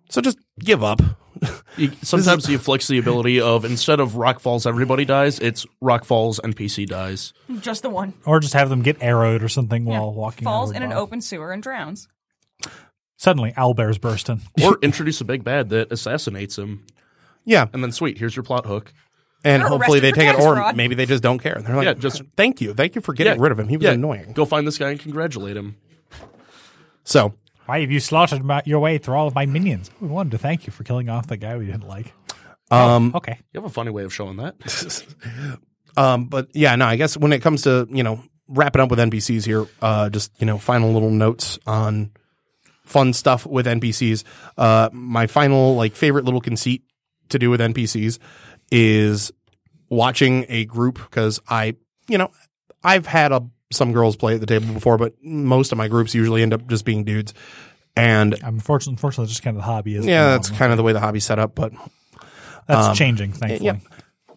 [0.10, 1.02] So just give up.
[1.78, 6.04] You, sometimes you afflicts the ability of instead of rock falls everybody dies, it's rock
[6.04, 7.34] falls NPC dies.
[7.62, 8.14] Just the one.
[8.26, 10.00] Or just have them get arrowed or something Yeah.
[10.00, 10.44] while walking.
[10.46, 12.08] Falls in an open sewer and drowns.
[13.18, 14.42] Suddenly, owlbear's bursting.
[14.64, 16.86] Or introduce a big bad that assassinates him,
[17.46, 18.94] Yeah, and then sweet, here's your plot hook.
[19.44, 20.76] And hopefully they take it, or fraud.
[20.76, 21.62] maybe they just don't care.
[21.64, 23.68] They're like, Yeah, just- thank you, thank you for getting Yeah, rid of him.
[23.68, 24.34] He was yeah, annoying.
[24.34, 25.76] Go find this guy and congratulate him.
[27.04, 27.34] So
[27.66, 29.90] Why have you slaughtered my, your way through all of my minions?
[30.02, 32.14] We wanted to thank you for killing off the guy we didn't like.
[32.72, 33.40] Um, Okay.
[33.54, 34.56] You have a funny way of showing that.
[35.98, 39.00] Um, but yeah, no, I guess when it comes to, you know, wrapping up with
[39.00, 42.12] NPCs here, uh, just, you know, final little notes on
[42.84, 44.24] fun stuff with NPCs.
[44.58, 46.84] Uh, my final, like, favorite little conceit
[47.30, 48.18] to do with NPCs
[48.72, 49.32] is
[49.90, 51.76] watching a group because I,
[52.08, 52.32] you know,
[52.84, 56.16] I've had a, some girls play at the table before, but most of my groups
[56.16, 57.34] usually end up just being dudes.
[57.96, 60.06] And Unfortunately, unfortunately, just kind of the hobby is.
[60.06, 61.74] yeah, that's kind of the way the hobby's set up, but
[62.68, 63.34] that's um, changing.
[63.34, 64.36] Thankfully, yeah.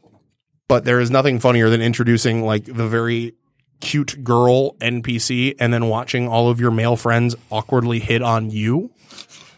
[0.66, 3.34] but there is nothing funnier than introducing like the very
[3.80, 8.90] cute girl NPC and then watching all of your male friends awkwardly hit on you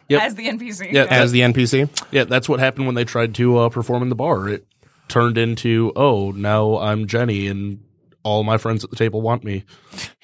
[0.09, 0.23] Yep.
[0.23, 0.93] As the NPC.
[0.93, 1.89] Yeah, as the NPC.
[2.11, 4.49] Yeah, that's what happened when they tried to uh, perform in the bar.
[4.49, 4.67] It
[5.09, 7.83] turned into, oh, now I'm Jenny and
[8.23, 9.65] all my friends at the table want me.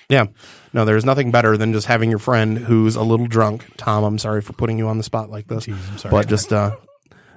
[0.09, 0.27] Yeah.
[0.73, 3.65] No, there's nothing better than just having your friend who's a little drunk.
[3.77, 5.67] Tom, I'm sorry for putting you on the spot like this.
[5.67, 6.11] Jeez, I'm sorry.
[6.13, 6.77] But just uh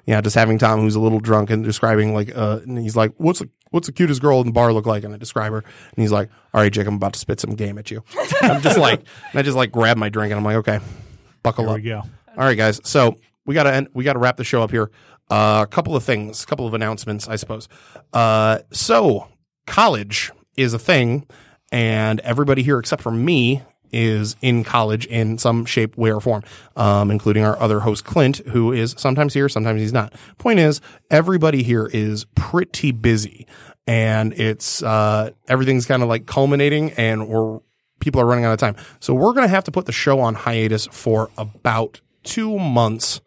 [0.05, 3.13] yeah, just having Tom who's a little drunk and describing like uh and he's like,
[3.17, 5.03] What's the what's the cutest girl in the bar look like?
[5.03, 7.55] And I describe her and he's like, All right, Jake, I'm about to spit some
[7.55, 8.03] game at you.
[8.41, 8.99] I'm just like
[9.31, 10.79] and I just like grab my drink and I'm like, Okay,
[11.43, 11.77] buckle There up.
[11.77, 12.01] we go.
[12.35, 12.81] All right, guys.
[12.83, 14.89] So we gotta end, we gotta wrap the show up here.
[15.29, 17.69] Uh, a couple of things, a couple of announcements, I suppose.
[18.11, 19.27] Uh, so
[19.67, 21.27] college is a thing,
[21.71, 23.61] and everybody here except for me
[23.91, 26.41] is in college in some shape, way, or form,
[26.75, 30.13] um, including our other host Clint, who is sometimes here, sometimes he's not.
[30.39, 30.81] Point is,
[31.11, 33.45] everybody here is pretty busy,
[33.85, 37.59] and it's uh, everything's kind of like culminating, and we're
[38.03, 38.75] people are running out of time.
[38.99, 43.21] So we're going to have to put the show on hiatus for about two months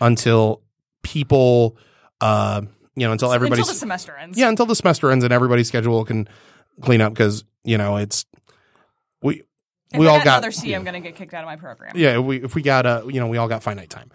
[0.00, 0.62] until
[1.02, 1.76] people,
[2.20, 2.62] uh,
[2.96, 4.38] you know, until everybody's Until the semester ends.
[4.38, 6.28] yeah, until the semester ends and everybody's schedule can
[6.82, 8.24] clean up because you know it's
[9.22, 9.42] we
[9.92, 11.46] If we I all got got another C, I'm going to get kicked out of
[11.46, 11.92] my program.
[11.94, 14.10] yeah we if we got a you know we all got finite time.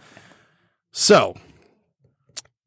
[0.92, 1.36] So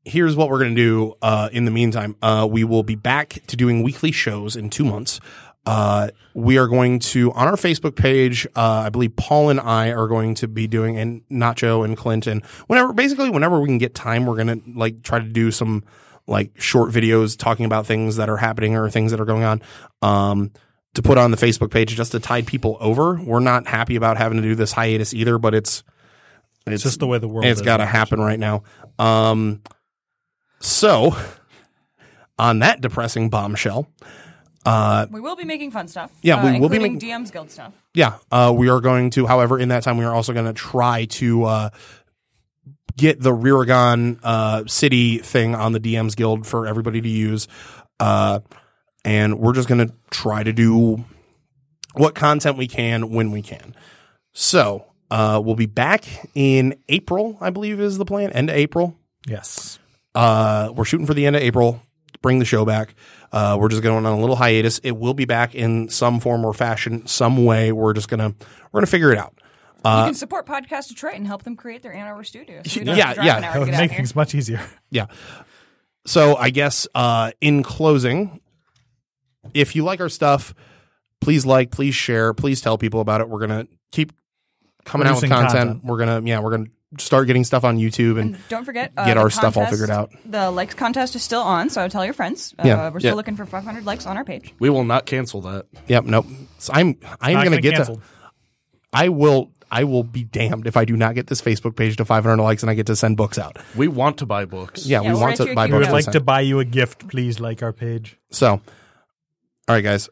[0.05, 1.15] here's what we're gonna do.
[1.23, 4.85] Uh, in the meantime, uh, we will be back to doing weekly shows in two
[4.85, 5.21] months.
[5.67, 8.47] Uh, we are going to on our Facebook page.
[8.57, 12.43] Uh, I believe Paul and I are going to be doing, and Nacho and Clinton.
[12.69, 15.85] Whenever, basically, whenever we can get time, we're gonna like try to do some
[16.27, 19.63] like short videos talking about things that are happening or things that are going on.
[20.01, 20.53] Um,
[20.95, 23.21] to put on the Facebook page just to tide people over.
[23.23, 25.85] We're not happy about having to do this hiatus either, but it's
[26.67, 27.47] It's just the way the world.
[27.47, 28.63] It's got to happen right now.
[28.99, 29.63] Um,
[30.61, 31.15] so
[32.39, 33.89] on that depressing bombshell,
[34.67, 36.11] uh, We will be making fun stuff.
[36.23, 37.73] Yeah, we uh, will be including making- DM's Guild stuff.
[37.95, 39.27] yeah, uh, we are going to.
[39.27, 41.71] However, in that time, we are also going to try to uh,
[42.97, 47.49] get the Riragon uh, City thing on the DMs Guild for everybody to use,
[48.01, 48.41] uh,
[49.05, 51.05] and we're just going to try to do
[51.95, 53.75] what content we can when we can.
[54.33, 56.05] So uh, we'll be back
[56.35, 58.31] in April, I believe, is the plan.
[58.33, 58.97] End of April.
[59.27, 59.79] Yes.
[60.15, 61.81] Uh, we're shooting for the end of April.
[62.19, 62.95] To Bring the show back.
[63.33, 64.79] Uh, we're just going on a little hiatus.
[64.81, 67.73] It will be back in some form or fashion, some way.
[67.73, 68.35] We're just gonna
[68.73, 69.35] we're gonna figure it out.
[69.77, 72.63] you can support Podcast Detroit and help them create their Ann Arbor studio.
[72.67, 73.37] So Yeah, have to drive yeah.
[73.37, 73.99] an That hour to would get out make here.
[73.99, 74.61] things much easier.
[74.91, 75.07] Yeah.
[76.07, 78.41] So I guess uh, in closing,
[79.55, 80.55] if you like our stuff,
[81.21, 83.29] please like, please share, please tell people about it.
[83.29, 84.13] We're gonna keep
[84.85, 85.53] coming out with content.
[85.53, 85.85] content.
[85.85, 89.05] We're gonna yeah, we're gonna start getting stuff on YouTube and And don't forget, uh,
[89.05, 90.11] get the our stuff all figured out.
[90.25, 92.55] The likes contest is still on, so tell your friends.
[92.59, 92.89] Uh, Yeah.
[92.91, 93.15] we're still Yeah.
[93.17, 94.55] looking for 500 likes on our page.
[94.59, 95.67] We will not cancel that.
[95.89, 96.27] Yep, nope.
[96.59, 97.97] So I'm I'm gonna gonna get cancel.
[97.97, 98.03] to
[98.93, 102.05] I will I will be damned if I do not get this Facebook page to
[102.07, 103.59] 500 likes and I get to send books out.
[103.77, 104.87] We want to buy books.
[104.87, 105.93] Yeah, Yeah, we we'll want to buy cute We books.
[105.93, 107.07] would like to buy you a gift.
[107.07, 108.17] Please like our page.
[108.31, 108.61] So, all
[109.69, 110.09] right, guys,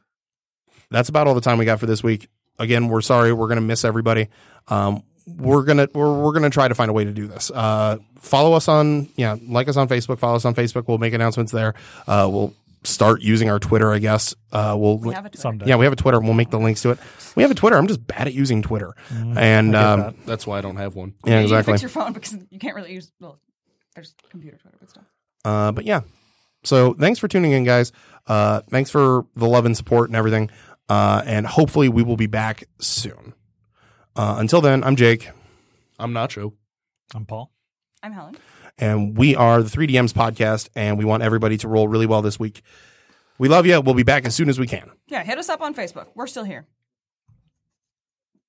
[0.91, 2.29] that's about all the time we got for this week.
[2.59, 3.33] Again, we're sorry.
[3.33, 4.29] We're gonna miss everybody.
[4.69, 7.51] Um, we're gonna we're we're gonna try to find a way to do this.
[7.51, 10.19] Uh, follow us on yeah, like us on Facebook.
[10.19, 10.87] Follow us on Facebook.
[10.89, 11.75] We'll make announcements there.
[12.07, 12.55] Uh, we'll
[12.85, 13.93] start using our Twitter.
[13.93, 14.35] I guess.
[14.53, 15.41] Uh, we'll We have a Twitter.
[15.41, 15.67] Someday.
[15.67, 16.21] yeah, we have a Twitter.
[16.21, 16.99] We'll make the links to it.
[17.35, 17.77] We have a Twitter.
[17.77, 18.95] I'm just bad at using Twitter.
[19.11, 20.15] and um, that.
[20.27, 21.15] That's why I don't have one.
[21.25, 21.73] yeah, You exactly.
[21.75, 23.11] fix your phone because you can't really use.
[23.21, 23.41] Well,
[23.95, 25.03] there's computer Twitter, but still.
[25.45, 26.03] Uh, but yeah.
[26.65, 27.93] So thanks for tuning in, guys.
[28.27, 30.51] Uh, thanks for the love and support and everything.
[30.89, 33.35] Uh, and hopefully we will be back soon.
[34.17, 35.31] Uh, until then, I'm Jake,
[35.99, 36.53] I'm Nacho.
[37.15, 37.53] I'm Paul.
[38.03, 38.37] I'm Helen.
[38.79, 42.39] and we are the 3DMs podcast, and we want everybody to roll really well this
[42.39, 42.63] week.
[43.39, 43.81] We love you.
[43.81, 44.91] We'll be back as soon as we can.
[45.09, 46.07] Yeah, hit us up on Facebook.
[46.15, 46.67] We're still here.